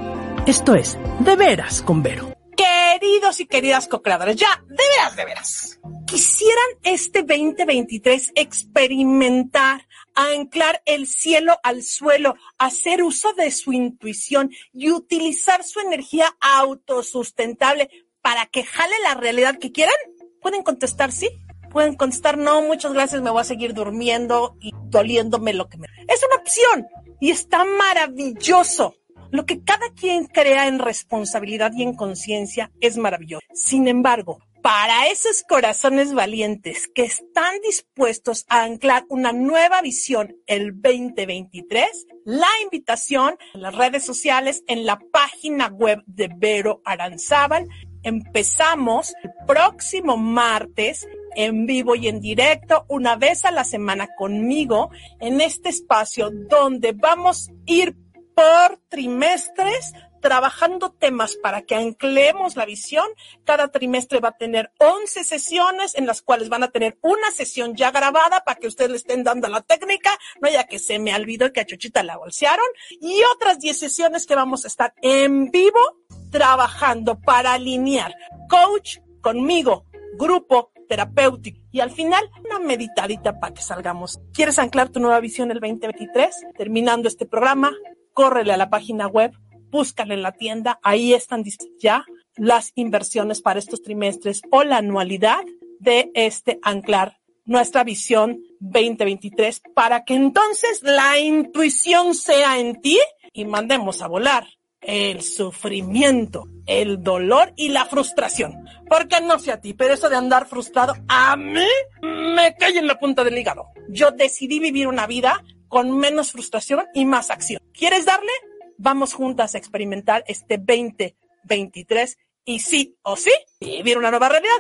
Esto 0.45 0.75
es 0.75 0.97
De 1.19 1.35
Veras 1.35 1.81
con 1.81 2.03
Vero. 2.03 2.33
Queridos 2.55 3.39
y 3.39 3.47
queridas 3.47 3.87
co-creadores, 3.87 4.35
ya, 4.35 4.63
de 4.67 4.75
veras, 4.75 5.15
de 5.15 5.25
veras. 5.25 5.79
Quisieran 6.05 6.69
este 6.83 7.23
2023 7.23 8.33
experimentar 8.35 9.87
anclar 10.15 10.81
el 10.85 11.07
cielo 11.07 11.57
al 11.63 11.83
suelo, 11.83 12.35
hacer 12.57 13.03
uso 13.03 13.33
de 13.33 13.51
su 13.51 13.73
intuición 13.73 14.51
y 14.71 14.91
utilizar 14.91 15.63
su 15.63 15.79
energía 15.79 16.35
autosustentable 16.39 17.89
para 18.21 18.45
que 18.45 18.63
jale 18.63 18.95
la 19.03 19.15
realidad 19.15 19.59
que 19.59 19.71
quieran? 19.71 19.95
¿Pueden 20.41 20.63
contestar 20.63 21.11
sí? 21.11 21.29
Pueden 21.71 21.95
contestar 21.95 22.37
no, 22.37 22.61
muchas 22.61 22.93
gracias, 22.93 23.21
me 23.21 23.31
voy 23.31 23.41
a 23.41 23.45
seguir 23.45 23.73
durmiendo 23.73 24.57
y 24.61 24.71
doliéndome 24.85 25.53
lo 25.53 25.69
que 25.69 25.77
me... 25.77 25.87
Es 26.07 26.21
una 26.23 26.41
opción 26.41 26.87
y 27.19 27.31
está 27.31 27.65
maravilloso. 27.65 28.95
Lo 29.31 29.47
que 29.47 29.63
cada 29.63 29.89
quien 29.95 30.25
crea 30.27 30.67
en 30.67 30.77
responsabilidad 30.77 31.71
y 31.75 31.81
en 31.81 31.95
conciencia 31.95 32.71
es 32.79 32.97
maravilloso. 32.97 33.43
Sin 33.53 33.87
embargo, 33.87 34.39
para 34.63 35.07
esos 35.07 35.43
corazones 35.43 36.13
valientes 36.13 36.87
que 36.95 37.03
están 37.03 37.59
dispuestos 37.65 38.45
a 38.47 38.63
anclar 38.63 39.05
una 39.09 39.33
nueva 39.33 39.81
visión 39.81 40.37
el 40.47 40.81
2023, 40.81 42.07
la 42.23 42.47
invitación 42.63 43.35
en 43.53 43.61
las 43.61 43.75
redes 43.75 44.05
sociales, 44.05 44.63
en 44.67 44.85
la 44.85 44.99
página 45.11 45.67
web 45.67 46.01
de 46.05 46.29
Vero 46.33 46.81
Aranzábal, 46.85 47.67
empezamos 48.03 49.13
el 49.21 49.31
próximo 49.45 50.15
martes 50.15 51.09
en 51.35 51.65
vivo 51.65 51.95
y 51.95 52.07
en 52.07 52.21
directo, 52.21 52.85
una 52.87 53.17
vez 53.17 53.43
a 53.43 53.51
la 53.51 53.65
semana 53.65 54.07
conmigo, 54.17 54.91
en 55.19 55.41
este 55.41 55.69
espacio 55.69 56.29
donde 56.31 56.93
vamos 56.93 57.49
a 57.49 57.53
ir 57.65 57.97
por 58.33 58.79
trimestres 58.87 59.91
trabajando 60.23 60.89
temas 60.89 61.35
para 61.35 61.63
que 61.63 61.75
anclemos 61.75 62.55
la 62.55 62.65
visión. 62.65 63.05
Cada 63.43 63.67
trimestre 63.67 64.21
va 64.21 64.29
a 64.29 64.37
tener 64.37 64.71
11 64.79 65.25
sesiones 65.25 65.95
en 65.95 66.07
las 66.07 66.21
cuales 66.21 66.47
van 66.47 66.63
a 66.63 66.71
tener 66.71 66.97
una 67.01 67.29
sesión 67.29 67.75
ya 67.75 67.91
grabada 67.91 68.41
para 68.45 68.57
que 68.57 68.67
ustedes 68.67 68.89
le 68.89 68.97
estén 68.97 69.25
dando 69.25 69.49
la 69.49 69.61
técnica, 69.61 70.17
no 70.41 70.49
ya 70.49 70.63
que 70.63 70.79
se 70.79 70.97
me 70.97 71.13
olvidó 71.13 71.51
que 71.51 71.59
a 71.59 71.65
Chuchita 71.65 72.03
la 72.03 72.17
bolsearon, 72.17 72.65
y 73.01 73.21
otras 73.35 73.59
10 73.59 73.77
sesiones 73.77 74.25
que 74.25 74.35
vamos 74.35 74.63
a 74.63 74.69
estar 74.69 74.93
en 75.01 75.51
vivo 75.51 75.99
trabajando 76.31 77.19
para 77.19 77.53
alinear 77.53 78.15
coach 78.49 78.99
conmigo, 79.21 79.85
grupo 80.17 80.71
terapéutico 80.87 81.59
y 81.71 81.81
al 81.81 81.91
final 81.91 82.29
una 82.45 82.59
meditadita 82.59 83.39
para 83.41 83.53
que 83.53 83.61
salgamos. 83.61 84.21
¿Quieres 84.33 84.57
anclar 84.57 84.87
tu 84.87 85.01
nueva 85.01 85.19
visión 85.19 85.51
el 85.51 85.59
2023? 85.59 86.33
Terminando 86.57 87.09
este 87.09 87.25
programa, 87.25 87.73
córrele 88.13 88.53
a 88.53 88.57
la 88.57 88.69
página 88.69 89.07
web 89.07 89.33
búscale 89.73 90.13
en 90.13 90.21
la 90.21 90.31
tienda, 90.31 90.79
ahí 90.83 91.15
están 91.15 91.43
ya 91.79 92.05
las 92.35 92.71
inversiones 92.75 93.41
para 93.41 93.57
estos 93.57 93.81
trimestres 93.81 94.43
o 94.51 94.63
la 94.63 94.77
anualidad 94.77 95.43
de 95.79 96.11
este 96.13 96.59
anclar 96.61 97.17
nuestra 97.45 97.83
visión 97.83 98.39
2023 98.59 99.63
para 99.73 100.05
que 100.05 100.13
entonces 100.13 100.83
la 100.83 101.17
intuición 101.17 102.13
sea 102.13 102.59
en 102.59 102.81
ti 102.81 102.99
y 103.33 103.45
mandemos 103.45 104.03
a 104.03 104.07
volar 104.07 104.45
el 104.79 105.23
sufrimiento, 105.23 106.45
el 106.67 107.01
dolor 107.01 107.53
y 107.55 107.69
la 107.69 107.85
frustración. 107.85 108.65
Porque 108.87 109.21
no 109.21 109.39
sé 109.39 109.51
a 109.51 109.59
ti, 109.59 109.73
pero 109.73 109.95
eso 109.95 110.07
de 110.07 110.17
andar 110.17 110.45
frustrado 110.45 110.93
a 111.07 111.35
mí 111.35 111.67
me 112.01 112.55
cae 112.59 112.77
en 112.77 112.85
la 112.85 112.99
punta 112.99 113.23
del 113.23 113.37
hígado. 113.37 113.69
Yo 113.89 114.11
decidí 114.11 114.59
vivir 114.59 114.87
una 114.87 115.07
vida 115.07 115.43
con 115.67 115.97
menos 115.97 116.31
frustración 116.31 116.85
y 116.93 117.05
más 117.05 117.31
acción. 117.31 117.59
¿Quieres 117.73 118.05
darle? 118.05 118.31
Vamos 118.77 119.13
juntas 119.13 119.55
a 119.55 119.57
experimentar 119.57 120.23
este 120.27 120.57
2023 120.57 122.17
y 122.45 122.59
sí 122.59 122.97
o 123.03 123.15
sí 123.15 123.31
vivir 123.59 123.97
una 123.97 124.09
nueva 124.09 124.29
realidad. 124.29 124.57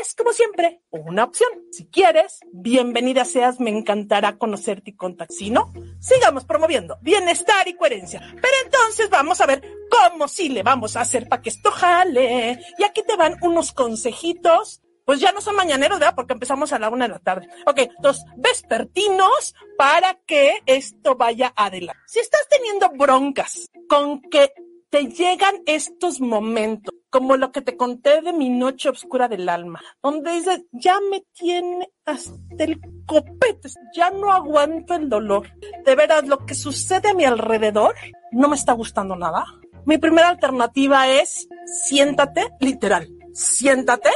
Es 0.00 0.14
como 0.14 0.32
siempre 0.32 0.80
una 0.90 1.24
opción. 1.24 1.48
Si 1.70 1.86
quieres, 1.86 2.40
bienvenida 2.52 3.24
seas, 3.24 3.60
me 3.60 3.70
encantará 3.70 4.38
conocerte 4.38 4.90
y 4.90 4.96
contactar. 4.96 5.36
Si 5.36 5.50
no, 5.50 5.72
sigamos 6.00 6.44
promoviendo 6.44 6.98
bienestar 7.02 7.68
y 7.68 7.74
coherencia. 7.74 8.20
Pero 8.20 8.54
entonces 8.64 9.10
vamos 9.10 9.40
a 9.40 9.46
ver 9.46 9.62
cómo 9.90 10.28
sí 10.28 10.48
le 10.48 10.62
vamos 10.62 10.96
a 10.96 11.02
hacer 11.02 11.28
para 11.28 11.42
que 11.42 11.50
esto 11.50 11.70
jale. 11.70 12.60
Y 12.78 12.84
aquí 12.84 13.02
te 13.06 13.16
van 13.16 13.36
unos 13.42 13.72
consejitos 13.72 14.82
pues 15.08 15.20
ya 15.20 15.32
no 15.32 15.40
son 15.40 15.56
mañaneros, 15.56 15.98
¿verdad? 15.98 16.14
Porque 16.14 16.34
empezamos 16.34 16.70
a 16.74 16.78
la 16.78 16.90
una 16.90 17.06
de 17.06 17.12
la 17.14 17.18
tarde. 17.18 17.48
Ok, 17.64 17.78
entonces, 17.78 18.22
vespertinos 18.36 19.54
para 19.78 20.18
que 20.26 20.58
esto 20.66 21.14
vaya 21.14 21.50
adelante. 21.56 22.02
Si 22.06 22.18
estás 22.18 22.46
teniendo 22.50 22.90
broncas 22.90 23.70
con 23.88 24.20
que 24.20 24.52
te 24.90 25.06
llegan 25.06 25.62
estos 25.64 26.20
momentos, 26.20 26.94
como 27.08 27.38
lo 27.38 27.52
que 27.52 27.62
te 27.62 27.74
conté 27.74 28.20
de 28.20 28.34
mi 28.34 28.50
noche 28.50 28.90
oscura 28.90 29.28
del 29.28 29.48
alma, 29.48 29.80
donde 30.02 30.30
dices, 30.32 30.66
ya 30.72 31.00
me 31.10 31.22
tiene 31.32 31.88
hasta 32.04 32.64
el 32.64 32.78
copete, 33.06 33.70
ya 33.96 34.10
no 34.10 34.30
aguanto 34.30 34.94
el 34.94 35.08
dolor. 35.08 35.50
De 35.86 35.94
veras, 35.94 36.28
lo 36.28 36.44
que 36.44 36.54
sucede 36.54 37.08
a 37.08 37.14
mi 37.14 37.24
alrededor 37.24 37.94
no 38.30 38.46
me 38.50 38.56
está 38.56 38.74
gustando 38.74 39.16
nada. 39.16 39.46
Mi 39.86 39.96
primera 39.96 40.28
alternativa 40.28 41.08
es 41.08 41.48
siéntate, 41.86 42.50
literal, 42.60 43.08
siéntate 43.32 44.10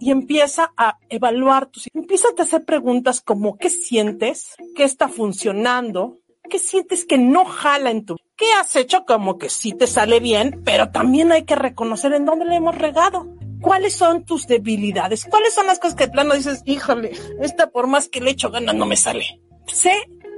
y 0.00 0.10
empieza 0.10 0.72
a 0.76 0.98
evaluar 1.08 1.66
tus, 1.66 1.88
empieza 1.94 2.28
a 2.28 2.42
hacer 2.42 2.64
preguntas 2.64 3.20
como 3.20 3.56
¿qué 3.58 3.70
sientes? 3.70 4.54
¿Qué 4.74 4.84
está 4.84 5.08
funcionando? 5.08 6.18
¿Qué 6.48 6.58
sientes 6.58 7.04
que 7.04 7.18
no 7.18 7.44
jala 7.44 7.90
en 7.90 8.04
tu? 8.04 8.16
¿Qué 8.36 8.52
has 8.52 8.74
hecho 8.76 9.04
como 9.04 9.36
que 9.38 9.50
sí 9.50 9.72
te 9.72 9.86
sale 9.86 10.20
bien, 10.20 10.62
pero 10.64 10.90
también 10.90 11.32
hay 11.32 11.44
que 11.44 11.56
reconocer 11.56 12.12
en 12.14 12.24
dónde 12.24 12.46
le 12.46 12.56
hemos 12.56 12.76
regado? 12.76 13.26
¿Cuáles 13.60 13.94
son 13.94 14.24
tus 14.24 14.46
debilidades? 14.46 15.26
¿Cuáles 15.26 15.52
son 15.52 15.66
las 15.66 15.78
cosas 15.78 15.96
que 15.96 16.06
de 16.06 16.12
plano 16.12 16.34
dices, 16.34 16.62
híjole, 16.64 17.12
esta 17.40 17.70
por 17.70 17.88
más 17.88 18.08
que 18.08 18.20
le 18.20 18.30
echo 18.30 18.50
ganas 18.50 18.76
no 18.76 18.86
me 18.86 18.96
sale? 18.96 19.40
Sé 19.66 19.92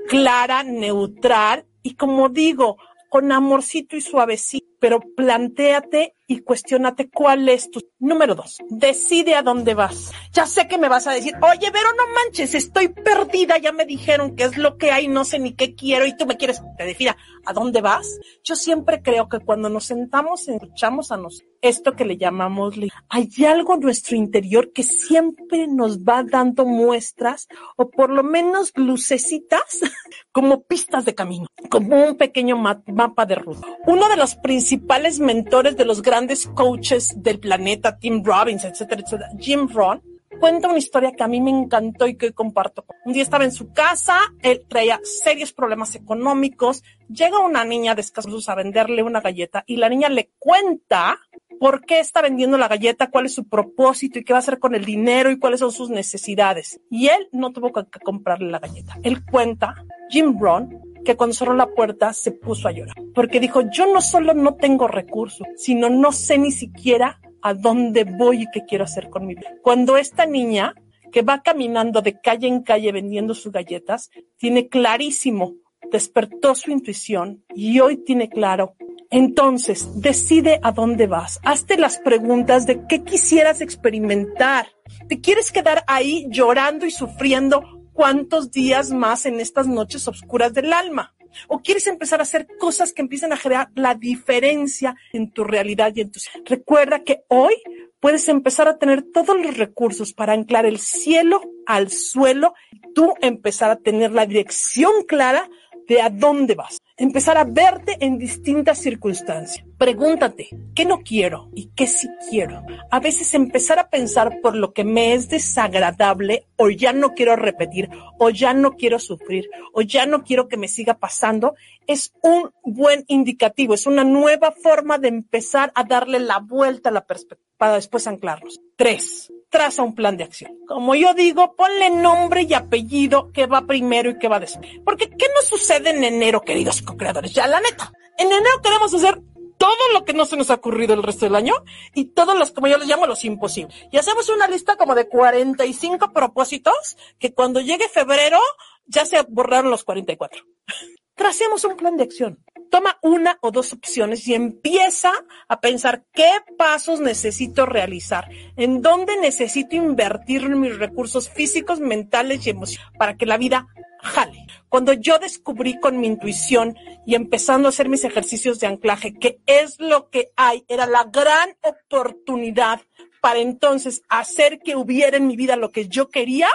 clara, 0.08 0.62
neutral 0.62 1.66
y 1.82 1.94
como 1.94 2.28
digo, 2.28 2.78
con 3.10 3.30
amorcito 3.30 3.96
y 3.96 4.00
suavecito, 4.00 4.69
pero 4.80 5.00
plantéate 5.16 6.16
y 6.26 6.40
cuestionate 6.40 7.10
cuál 7.10 7.48
es 7.48 7.70
tu 7.70 7.80
número 7.98 8.34
dos. 8.34 8.58
Decide 8.68 9.34
a 9.34 9.42
dónde 9.42 9.74
vas. 9.74 10.12
Ya 10.32 10.46
sé 10.46 10.68
que 10.68 10.78
me 10.78 10.88
vas 10.88 11.06
a 11.06 11.12
decir, 11.12 11.34
oye, 11.42 11.70
pero 11.72 11.88
no 11.92 12.04
manches, 12.14 12.54
estoy 12.54 12.88
perdida, 12.88 13.58
ya 13.58 13.72
me 13.72 13.84
dijeron 13.84 14.36
qué 14.36 14.44
es 14.44 14.56
lo 14.56 14.78
que 14.78 14.92
hay, 14.92 15.08
no 15.08 15.24
sé 15.24 15.38
ni 15.38 15.54
qué 15.54 15.74
quiero 15.74 16.06
y 16.06 16.16
tú 16.16 16.26
me 16.26 16.36
quieres 16.36 16.62
te 16.78 16.84
defina 16.84 17.16
a 17.44 17.52
dónde 17.52 17.80
vas. 17.80 18.18
Yo 18.44 18.54
siempre 18.54 19.02
creo 19.02 19.28
que 19.28 19.40
cuando 19.40 19.68
nos 19.68 19.84
sentamos 19.84 20.48
escuchamos 20.48 21.10
a 21.10 21.16
nosotros, 21.16 21.50
esto 21.62 21.92
que 21.94 22.04
le 22.04 22.16
llamamos, 22.16 22.76
hay 23.08 23.28
algo 23.44 23.74
en 23.74 23.80
nuestro 23.80 24.16
interior 24.16 24.72
que 24.72 24.82
siempre 24.82 25.66
nos 25.66 25.98
va 25.98 26.22
dando 26.22 26.64
muestras 26.64 27.48
o 27.76 27.90
por 27.90 28.10
lo 28.10 28.22
menos 28.22 28.72
lucecitas 28.76 29.80
como 30.32 30.62
pistas 30.62 31.04
de 31.04 31.14
camino, 31.14 31.46
como 31.68 32.02
un 32.04 32.16
pequeño 32.16 32.56
mapa 32.56 33.26
de 33.26 33.34
ruta. 33.34 33.66
Uno 33.86 34.08
de 34.08 34.16
los 34.16 34.36
principales 34.70 35.18
mentores 35.18 35.76
de 35.76 35.84
los 35.84 36.00
grandes 36.00 36.46
coaches 36.46 37.12
del 37.16 37.40
planeta, 37.40 37.98
Tim 37.98 38.22
Robbins, 38.22 38.64
etcétera, 38.64 39.02
etcétera, 39.02 39.30
Jim 39.36 39.68
Rohn, 39.68 40.00
cuenta 40.38 40.68
una 40.68 40.78
historia 40.78 41.10
que 41.10 41.24
a 41.24 41.26
mí 41.26 41.40
me 41.40 41.50
encantó 41.50 42.06
y 42.06 42.14
que 42.14 42.32
comparto. 42.32 42.84
Un 43.04 43.12
día 43.12 43.24
estaba 43.24 43.42
en 43.42 43.50
su 43.50 43.72
casa, 43.72 44.16
él 44.42 44.62
traía 44.68 45.00
serios 45.02 45.52
problemas 45.52 45.96
económicos, 45.96 46.84
llega 47.08 47.40
una 47.40 47.64
niña 47.64 47.96
de 47.96 48.02
escasos 48.02 48.48
a 48.48 48.54
venderle 48.54 49.02
una 49.02 49.20
galleta 49.20 49.64
y 49.66 49.74
la 49.74 49.88
niña 49.88 50.08
le 50.08 50.30
cuenta 50.38 51.18
por 51.58 51.84
qué 51.84 51.98
está 51.98 52.22
vendiendo 52.22 52.56
la 52.56 52.68
galleta, 52.68 53.10
cuál 53.10 53.26
es 53.26 53.34
su 53.34 53.48
propósito 53.48 54.20
y 54.20 54.24
qué 54.24 54.34
va 54.34 54.38
a 54.38 54.38
hacer 54.38 54.60
con 54.60 54.76
el 54.76 54.84
dinero 54.84 55.32
y 55.32 55.40
cuáles 55.40 55.58
son 55.58 55.72
sus 55.72 55.90
necesidades. 55.90 56.80
Y 56.90 57.08
él 57.08 57.28
no 57.32 57.50
tuvo 57.50 57.72
que 57.72 57.98
comprarle 57.98 58.52
la 58.52 58.60
galleta. 58.60 58.98
Él 59.02 59.24
cuenta, 59.24 59.74
Jim 60.10 60.38
Brown, 60.38 60.80
que 61.04 61.16
cuando 61.16 61.34
cerró 61.34 61.54
la 61.54 61.68
puerta 61.68 62.12
se 62.12 62.32
puso 62.32 62.68
a 62.68 62.72
llorar, 62.72 62.96
porque 63.14 63.40
dijo, 63.40 63.62
yo 63.70 63.92
no 63.92 64.00
solo 64.00 64.34
no 64.34 64.54
tengo 64.54 64.88
recursos, 64.88 65.46
sino 65.56 65.88
no 65.90 66.12
sé 66.12 66.38
ni 66.38 66.52
siquiera 66.52 67.20
a 67.42 67.54
dónde 67.54 68.04
voy 68.04 68.42
y 68.42 68.50
qué 68.52 68.64
quiero 68.66 68.84
hacer 68.84 69.08
con 69.08 69.26
mi 69.26 69.34
vida. 69.34 69.54
Cuando 69.62 69.96
esta 69.96 70.26
niña 70.26 70.74
que 71.10 71.22
va 71.22 71.42
caminando 71.42 72.02
de 72.02 72.20
calle 72.20 72.46
en 72.46 72.62
calle 72.62 72.92
vendiendo 72.92 73.34
sus 73.34 73.52
galletas, 73.52 74.10
tiene 74.36 74.68
clarísimo, 74.68 75.56
despertó 75.90 76.54
su 76.54 76.70
intuición 76.70 77.44
y 77.54 77.80
hoy 77.80 77.96
tiene 77.98 78.28
claro. 78.28 78.74
Entonces, 79.10 80.00
decide 80.00 80.60
a 80.62 80.70
dónde 80.70 81.08
vas. 81.08 81.40
Hazte 81.42 81.76
las 81.76 81.98
preguntas 81.98 82.66
de 82.66 82.86
qué 82.86 83.02
quisieras 83.02 83.60
experimentar. 83.60 84.68
¿Te 85.08 85.20
quieres 85.20 85.50
quedar 85.50 85.82
ahí 85.88 86.26
llorando 86.30 86.86
y 86.86 86.92
sufriendo 86.92 87.79
cuántos 88.00 88.50
días 88.50 88.92
más 88.92 89.26
en 89.26 89.40
estas 89.40 89.66
noches 89.66 90.08
oscuras 90.08 90.54
del 90.54 90.72
alma? 90.72 91.14
o 91.48 91.60
quieres 91.60 91.86
empezar 91.86 92.18
a 92.18 92.22
hacer 92.22 92.48
cosas 92.58 92.94
que 92.94 93.02
empiecen 93.02 93.32
a 93.32 93.36
generar 93.36 93.70
la 93.74 93.94
diferencia 93.94 94.96
en 95.12 95.30
tu 95.30 95.44
realidad 95.44 95.92
y 95.94 96.00
en 96.00 96.10
tu... 96.10 96.18
Recuerda 96.44 97.04
que 97.04 97.22
hoy 97.28 97.54
puedes 98.00 98.28
empezar 98.28 98.66
a 98.68 98.78
tener 98.78 99.02
todos 99.02 99.38
los 99.38 99.56
recursos 99.56 100.12
para 100.14 100.32
anclar 100.32 100.64
el 100.64 100.78
cielo 100.78 101.42
al 101.66 101.90
suelo, 101.90 102.54
tú 102.94 103.12
empezar 103.20 103.70
a 103.70 103.76
tener 103.76 104.10
la 104.10 104.26
dirección 104.26 104.90
clara 105.06 105.48
de 105.86 106.00
a 106.00 106.08
dónde 106.08 106.56
vas, 106.56 106.78
empezar 106.96 107.36
a 107.36 107.44
verte 107.44 107.96
en 108.00 108.18
distintas 108.18 108.78
circunstancias. 108.78 109.69
Pregúntate, 109.80 110.50
¿qué 110.74 110.84
no 110.84 110.98
quiero 110.98 111.48
y 111.54 111.70
qué 111.70 111.86
sí 111.86 112.06
quiero? 112.28 112.62
A 112.90 113.00
veces 113.00 113.32
empezar 113.32 113.78
a 113.78 113.88
pensar 113.88 114.42
por 114.42 114.54
lo 114.54 114.74
que 114.74 114.84
me 114.84 115.14
es 115.14 115.30
desagradable 115.30 116.46
o 116.56 116.68
ya 116.68 116.92
no 116.92 117.14
quiero 117.14 117.34
repetir 117.34 117.88
o 118.18 118.28
ya 118.28 118.52
no 118.52 118.72
quiero 118.76 118.98
sufrir 118.98 119.48
o 119.72 119.80
ya 119.80 120.04
no 120.04 120.22
quiero 120.22 120.48
que 120.48 120.58
me 120.58 120.68
siga 120.68 120.98
pasando 120.98 121.54
es 121.86 122.12
un 122.22 122.50
buen 122.62 123.06
indicativo, 123.08 123.72
es 123.72 123.86
una 123.86 124.04
nueva 124.04 124.52
forma 124.52 124.98
de 124.98 125.08
empezar 125.08 125.72
a 125.74 125.82
darle 125.84 126.20
la 126.20 126.40
vuelta 126.40 126.90
a 126.90 126.92
la 126.92 127.06
perspectiva 127.06 127.48
para 127.56 127.76
después 127.76 128.06
anclarnos. 128.06 128.60
Tres, 128.76 129.32
traza 129.48 129.82
un 129.82 129.94
plan 129.94 130.18
de 130.18 130.24
acción. 130.24 130.58
Como 130.68 130.94
yo 130.94 131.14
digo, 131.14 131.56
ponle 131.56 131.88
nombre 131.88 132.42
y 132.42 132.52
apellido 132.52 133.32
que 133.32 133.46
va 133.46 133.62
primero 133.62 134.10
y 134.10 134.18
que 134.18 134.28
va 134.28 134.40
después. 134.40 134.78
Porque 134.84 135.08
¿qué 135.08 135.26
nos 135.34 135.48
sucede 135.48 135.88
en 135.88 136.04
enero, 136.04 136.42
queridos 136.42 136.82
co-creadores? 136.82 137.32
Ya 137.32 137.46
la 137.46 137.62
neta, 137.62 137.90
en 138.18 138.26
enero 138.26 138.60
queremos 138.62 138.92
hacer 138.92 139.22
todo 139.60 139.92
lo 139.92 140.06
que 140.06 140.14
no 140.14 140.24
se 140.24 140.38
nos 140.38 140.50
ha 140.50 140.54
ocurrido 140.54 140.94
el 140.94 141.02
resto 141.02 141.26
del 141.26 141.34
año 141.34 141.52
y 141.94 142.06
todos 142.06 142.36
los, 142.36 142.50
como 142.50 142.66
yo 142.66 142.78
les 142.78 142.88
llamo, 142.88 143.04
los 143.04 143.26
imposibles. 143.26 143.76
Y 143.92 143.98
hacemos 143.98 144.30
una 144.30 144.48
lista 144.48 144.76
como 144.76 144.94
de 144.94 145.06
45 145.06 146.14
propósitos 146.14 146.96
que 147.18 147.34
cuando 147.34 147.60
llegue 147.60 147.86
febrero 147.86 148.38
ya 148.86 149.04
se 149.04 149.20
borraron 149.28 149.70
los 149.70 149.84
44. 149.84 150.42
tracemos 151.14 151.62
un 151.64 151.76
plan 151.76 151.98
de 151.98 152.04
acción. 152.04 152.42
Toma 152.70 152.98
una 153.02 153.36
o 153.42 153.50
dos 153.50 153.74
opciones 153.74 154.26
y 154.26 154.32
empieza 154.32 155.12
a 155.46 155.60
pensar 155.60 156.06
qué 156.14 156.30
pasos 156.56 157.00
necesito 157.00 157.66
realizar, 157.66 158.30
en 158.56 158.80
dónde 158.80 159.18
necesito 159.18 159.76
invertir 159.76 160.48
mis 160.48 160.78
recursos 160.78 161.28
físicos, 161.28 161.80
mentales 161.80 162.46
y 162.46 162.50
emocionales 162.50 162.96
para 162.98 163.16
que 163.18 163.26
la 163.26 163.36
vida 163.36 163.66
jale. 164.02 164.39
Cuando 164.70 164.92
yo 164.92 165.18
descubrí 165.18 165.80
con 165.80 165.98
mi 165.98 166.06
intuición 166.06 166.76
y 167.04 167.16
empezando 167.16 167.66
a 167.66 167.70
hacer 167.70 167.88
mis 167.88 168.04
ejercicios 168.04 168.60
de 168.60 168.68
anclaje 168.68 169.12
que 169.12 169.40
es 169.46 169.80
lo 169.80 170.10
que 170.10 170.30
hay, 170.36 170.64
era 170.68 170.86
la 170.86 171.04
gran 171.12 171.56
oportunidad 171.62 172.80
para 173.20 173.40
entonces 173.40 174.02
hacer 174.08 174.60
que 174.60 174.76
hubiera 174.76 175.16
en 175.16 175.26
mi 175.26 175.34
vida 175.34 175.56
lo 175.56 175.70
que 175.72 175.88
yo 175.88 176.08
quería, 176.08 176.48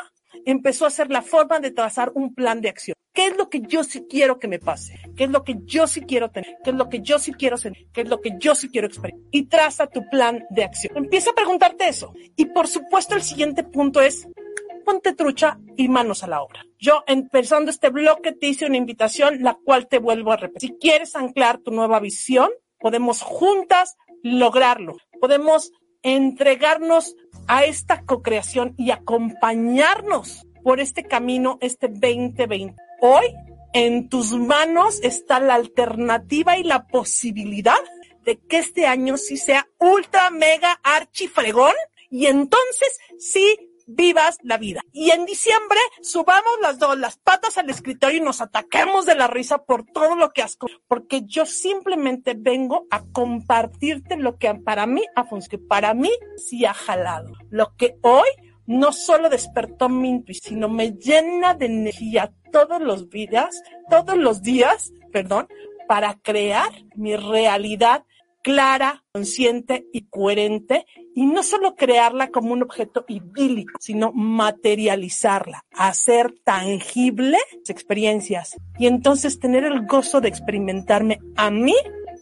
empezó 0.46 0.86
a 0.86 0.92
ser 0.92 1.12
la 1.12 1.22
forma 1.22 1.60
de 1.60 1.72
trazar 1.72 2.14
un 2.16 2.34
plan 2.34 2.62
de 2.62 2.70
acción. 2.70 2.96
¿Qué 3.14 3.28
es 3.28 3.38
lo 3.38 3.50
que 3.50 3.62
yo 3.62 3.84
sí 3.84 4.06
quiero 4.10 4.40
que 4.40 4.48
me 4.48 4.60
pase? 4.60 4.98
¿Qué 5.18 5.26
es 5.26 5.30
lo 5.30 5.44
que 5.44 5.58
yo 5.66 5.86
sí 5.86 6.02
quiero 6.02 6.32
tener? 6.32 6.56
¿Qué 6.64 6.70
es 6.70 6.76
lo 6.76 6.88
que 6.88 7.02
yo 7.02 7.20
sí 7.20 7.34
quiero 7.34 7.58
sentir? 7.58 7.88
¿Qué 7.94 8.02
es 8.02 8.10
lo 8.10 8.22
que 8.22 8.32
yo 8.40 8.56
sí 8.56 8.70
quiero 8.70 8.88
experimentar? 8.88 9.30
Y 9.32 9.44
traza 9.48 9.88
tu 9.88 10.10
plan 10.10 10.46
de 10.52 10.64
acción. 10.64 10.96
Empieza 10.98 11.32
a 11.32 11.36
preguntarte 11.36 11.88
eso. 11.88 12.14
Y 12.38 12.46
por 12.46 12.68
supuesto 12.68 13.16
el 13.16 13.24
siguiente 13.24 13.64
punto 13.64 14.02
es, 14.02 14.28
ponte 14.86 15.14
trucha 15.14 15.60
y 15.76 15.90
manos 15.90 16.24
a 16.24 16.28
la 16.28 16.42
obra. 16.42 16.66
Yo, 16.80 17.04
empezando 17.08 17.72
este 17.72 17.90
bloque, 17.90 18.32
te 18.32 18.48
hice 18.48 18.66
una 18.66 18.78
invitación, 18.78 19.44
la 19.44 19.56
cual 19.56 19.88
te 19.88 19.98
vuelvo 19.98 20.32
a 20.32 20.38
repetir. 20.38 20.70
Si 20.70 20.78
quieres 20.78 21.16
anclar 21.16 21.58
tu 21.58 21.72
nueva 21.72 22.00
visión, 22.00 22.50
podemos 22.80 23.22
juntas 23.22 23.98
lograrlo. 24.24 24.96
Podemos 25.20 25.72
entregarnos 26.04 27.16
a 27.48 27.66
esta 27.66 28.04
co-creación 28.04 28.76
y 28.78 28.92
acompañarnos 28.92 30.46
por 30.64 30.80
este 30.80 31.04
camino, 31.04 31.58
este 31.62 31.88
2020. 31.88 32.76
Hoy, 33.02 33.26
en 33.74 34.08
tus 34.08 34.32
manos 34.34 35.00
está 35.04 35.40
la 35.40 35.56
alternativa 35.56 36.58
y 36.58 36.64
la 36.64 36.88
posibilidad 36.88 37.76
de 38.24 38.38
que 38.38 38.60
este 38.60 38.88
año 38.88 39.18
sí 39.18 39.38
sea 39.38 39.68
ultra, 39.80 40.32
mega, 40.32 40.80
archifregón 40.84 41.74
y 42.10 42.28
entonces 42.28 43.00
sí 43.20 43.58
vivas 43.86 44.38
la 44.44 44.58
vida. 44.58 44.82
Y 44.92 45.12
en 45.12 45.26
diciembre 45.26 45.80
subamos 46.02 46.60
las 46.62 46.80
dos, 46.80 46.98
las 46.98 47.18
patas 47.18 47.58
al 47.58 47.70
escritorio 47.70 48.18
y 48.18 48.22
nos 48.22 48.42
ataquemos 48.42 49.06
de 49.06 49.16
la 49.16 49.28
risa 49.28 49.64
por 49.64 49.86
todo 49.86 50.16
lo 50.16 50.32
que 50.32 50.42
has, 50.42 50.58
porque 50.88 51.24
yo 51.26 51.46
simplemente 51.46 52.36
vengo 52.38 52.86
a 52.90 53.04
compartirte 53.12 54.18
lo 54.18 54.38
que 54.38 54.54
para 54.56 54.86
mí 54.86 55.04
ha 55.16 55.24
funcionado, 55.26 55.68
para 55.68 55.94
mí 55.94 56.12
sí 56.38 56.66
ha 56.66 56.74
jalado. 56.74 57.34
Lo 57.50 57.76
que 57.76 57.98
hoy 58.02 58.28
no 58.66 58.92
solo 58.92 59.30
despertó 59.30 59.90
mi 59.90 60.10
intuición, 60.10 60.56
sino 60.56 60.70
me 60.70 60.92
llena 60.92 61.54
de 61.54 61.68
energía 61.68 62.34
todos 62.52 62.82
los 62.82 63.10
días, 63.10 63.62
todos 63.90 64.18
los 64.18 64.42
días, 64.42 64.92
perdón, 65.12 65.48
para 65.88 66.16
crear 66.16 66.72
mi 66.96 67.16
realidad 67.16 68.06
clara, 68.46 69.04
consciente 69.12 69.88
y 69.92 70.08
coherente, 70.08 70.86
y 71.16 71.26
no 71.26 71.42
solo 71.42 71.76
crearla 71.76 72.30
como 72.30 72.54
un 72.54 72.62
objeto 72.62 73.04
idílico, 73.08 73.74
sino 73.80 74.12
materializarla, 74.14 75.66
hacer 75.72 76.36
tangible 76.44 77.40
experiencias 77.68 78.56
y 78.78 78.86
entonces 78.86 79.40
tener 79.40 79.64
el 79.64 79.88
gozo 79.88 80.22
de 80.22 80.28
experimentarme 80.28 81.18
a 81.36 81.50
mí 81.50 81.74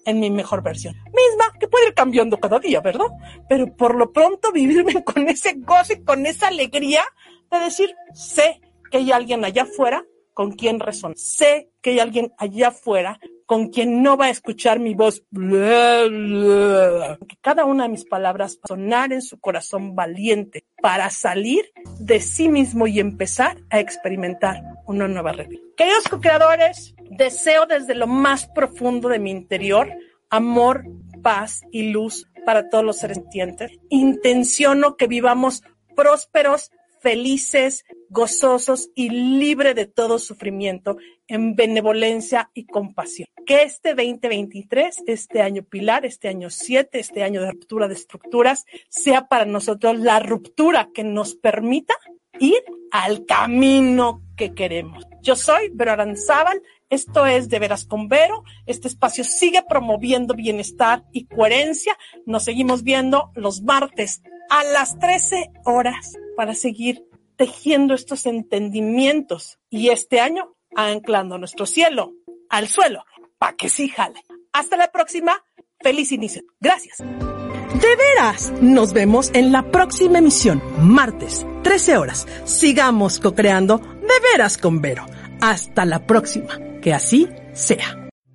en 0.05 0.21
mi 0.21 0.31
mejor 0.31 0.63
versión. 0.63 0.95
Misma 1.07 1.59
que 1.59 1.67
puede 1.67 1.87
ir 1.87 1.93
cambiando 1.93 2.39
cada 2.39 2.57
día, 2.57 2.79
¿verdad? 2.79 3.07
Pero 3.49 3.75
por 3.75 3.95
lo 3.95 4.13
pronto 4.13 4.53
vivirme 4.53 5.03
con 5.03 5.27
ese 5.27 5.55
gozo 5.57 5.91
y 5.91 6.05
con 6.05 6.25
esa 6.25 6.47
alegría 6.47 7.03
de 7.51 7.59
decir, 7.59 7.93
sé 8.13 8.61
que 8.89 8.99
hay 8.99 9.11
alguien 9.11 9.43
allá 9.43 9.63
afuera 9.63 10.05
con 10.33 10.53
quien 10.53 10.79
resonar. 10.79 11.17
Sé 11.17 11.69
que 11.81 11.89
hay 11.89 11.99
alguien 11.99 12.33
allá 12.37 12.69
afuera 12.69 13.19
con 13.53 13.69
quien 13.69 14.01
no 14.01 14.17
va 14.17 14.25
a 14.25 14.29
escuchar 14.31 14.79
mi 14.79 14.95
voz, 14.95 15.23
que 15.31 17.37
cada 17.39 17.65
una 17.65 17.83
de 17.83 17.89
mis 17.89 18.03
palabras 18.03 18.57
sonar 18.67 19.13
en 19.13 19.21
su 19.21 19.39
corazón 19.39 19.93
valiente 19.93 20.65
para 20.81 21.11
salir 21.11 21.71
de 21.99 22.19
sí 22.19 22.49
mismo 22.49 22.87
y 22.87 22.99
empezar 22.99 23.57
a 23.69 23.79
experimentar 23.79 24.63
una 24.87 25.07
nueva 25.07 25.33
realidad. 25.33 25.61
Queridos 25.77 26.07
co-creadores, 26.09 26.95
deseo 27.11 27.67
desde 27.67 27.93
lo 27.93 28.07
más 28.07 28.47
profundo 28.47 29.07
de 29.07 29.19
mi 29.19 29.29
interior 29.29 29.87
amor, 30.31 30.85
paz 31.21 31.61
y 31.71 31.91
luz 31.91 32.27
para 32.47 32.69
todos 32.69 32.83
los 32.83 32.97
seres 32.97 33.17
sintientes. 33.17 33.69
Intenciono 33.89 34.97
que 34.97 35.05
vivamos 35.05 35.61
prósperos, 35.95 36.71
felices, 37.01 37.85
gozosos 38.09 38.89
y 38.95 39.09
libre 39.09 39.75
de 39.75 39.85
todo 39.85 40.17
sufrimiento 40.17 40.97
en 41.27 41.55
benevolencia 41.55 42.49
y 42.55 42.65
compasión. 42.65 43.27
Que 43.45 43.63
este 43.63 43.89
2023, 43.89 45.03
este 45.05 45.41
año 45.41 45.63
pilar, 45.63 46.05
este 46.05 46.29
año 46.29 46.49
7, 46.49 46.97
este 46.97 47.23
año 47.23 47.41
de 47.41 47.51
ruptura 47.51 47.89
de 47.89 47.95
estructuras, 47.95 48.65
sea 48.87 49.27
para 49.27 49.45
nosotros 49.45 49.99
la 49.99 50.19
ruptura 50.19 50.89
que 50.93 51.03
nos 51.03 51.35
permita 51.35 51.93
ir 52.39 52.63
al 52.91 53.25
camino 53.25 54.21
que 54.37 54.53
queremos. 54.53 55.05
Yo 55.21 55.35
soy 55.35 55.69
Vero 55.73 55.91
Aranzábal, 55.91 56.61
esto 56.89 57.25
es 57.25 57.49
De 57.49 57.59
Veras 57.59 57.85
con 57.85 58.07
Vero, 58.07 58.43
este 58.65 58.87
espacio 58.87 59.25
sigue 59.25 59.61
promoviendo 59.67 60.35
bienestar 60.35 61.03
y 61.11 61.25
coherencia. 61.25 61.97
Nos 62.25 62.45
seguimos 62.45 62.83
viendo 62.83 63.31
los 63.35 63.61
martes 63.61 64.21
a 64.49 64.63
las 64.63 64.97
13 64.99 65.51
horas 65.65 66.17
para 66.37 66.53
seguir 66.53 67.05
tejiendo 67.35 67.93
estos 67.93 68.25
entendimientos 68.25 69.59
y 69.69 69.89
este 69.89 70.21
año 70.21 70.55
anclando 70.75 71.37
nuestro 71.37 71.65
cielo 71.65 72.13
al 72.49 72.67
suelo 72.67 73.03
para 73.43 73.57
que 73.57 73.67
sí 73.67 73.89
jale. 73.89 74.23
Hasta 74.53 74.77
la 74.77 74.89
próxima. 74.89 75.43
Feliz 75.81 76.13
inicio. 76.13 76.43
Gracias. 76.61 76.99
De 76.99 77.95
veras, 77.97 78.53
nos 78.61 78.93
vemos 78.93 79.31
en 79.33 79.51
la 79.51 79.69
próxima 79.69 80.19
emisión, 80.19 80.63
martes, 80.79 81.45
13 81.61 81.97
horas. 81.97 82.25
Sigamos 82.45 83.19
co-creando 83.19 83.79
de 83.79 84.31
veras 84.31 84.57
con 84.57 84.79
Vero. 84.79 85.05
Hasta 85.41 85.83
la 85.83 86.07
próxima. 86.07 86.57
Que 86.81 86.93
así 86.93 87.27
sea. 87.51 88.02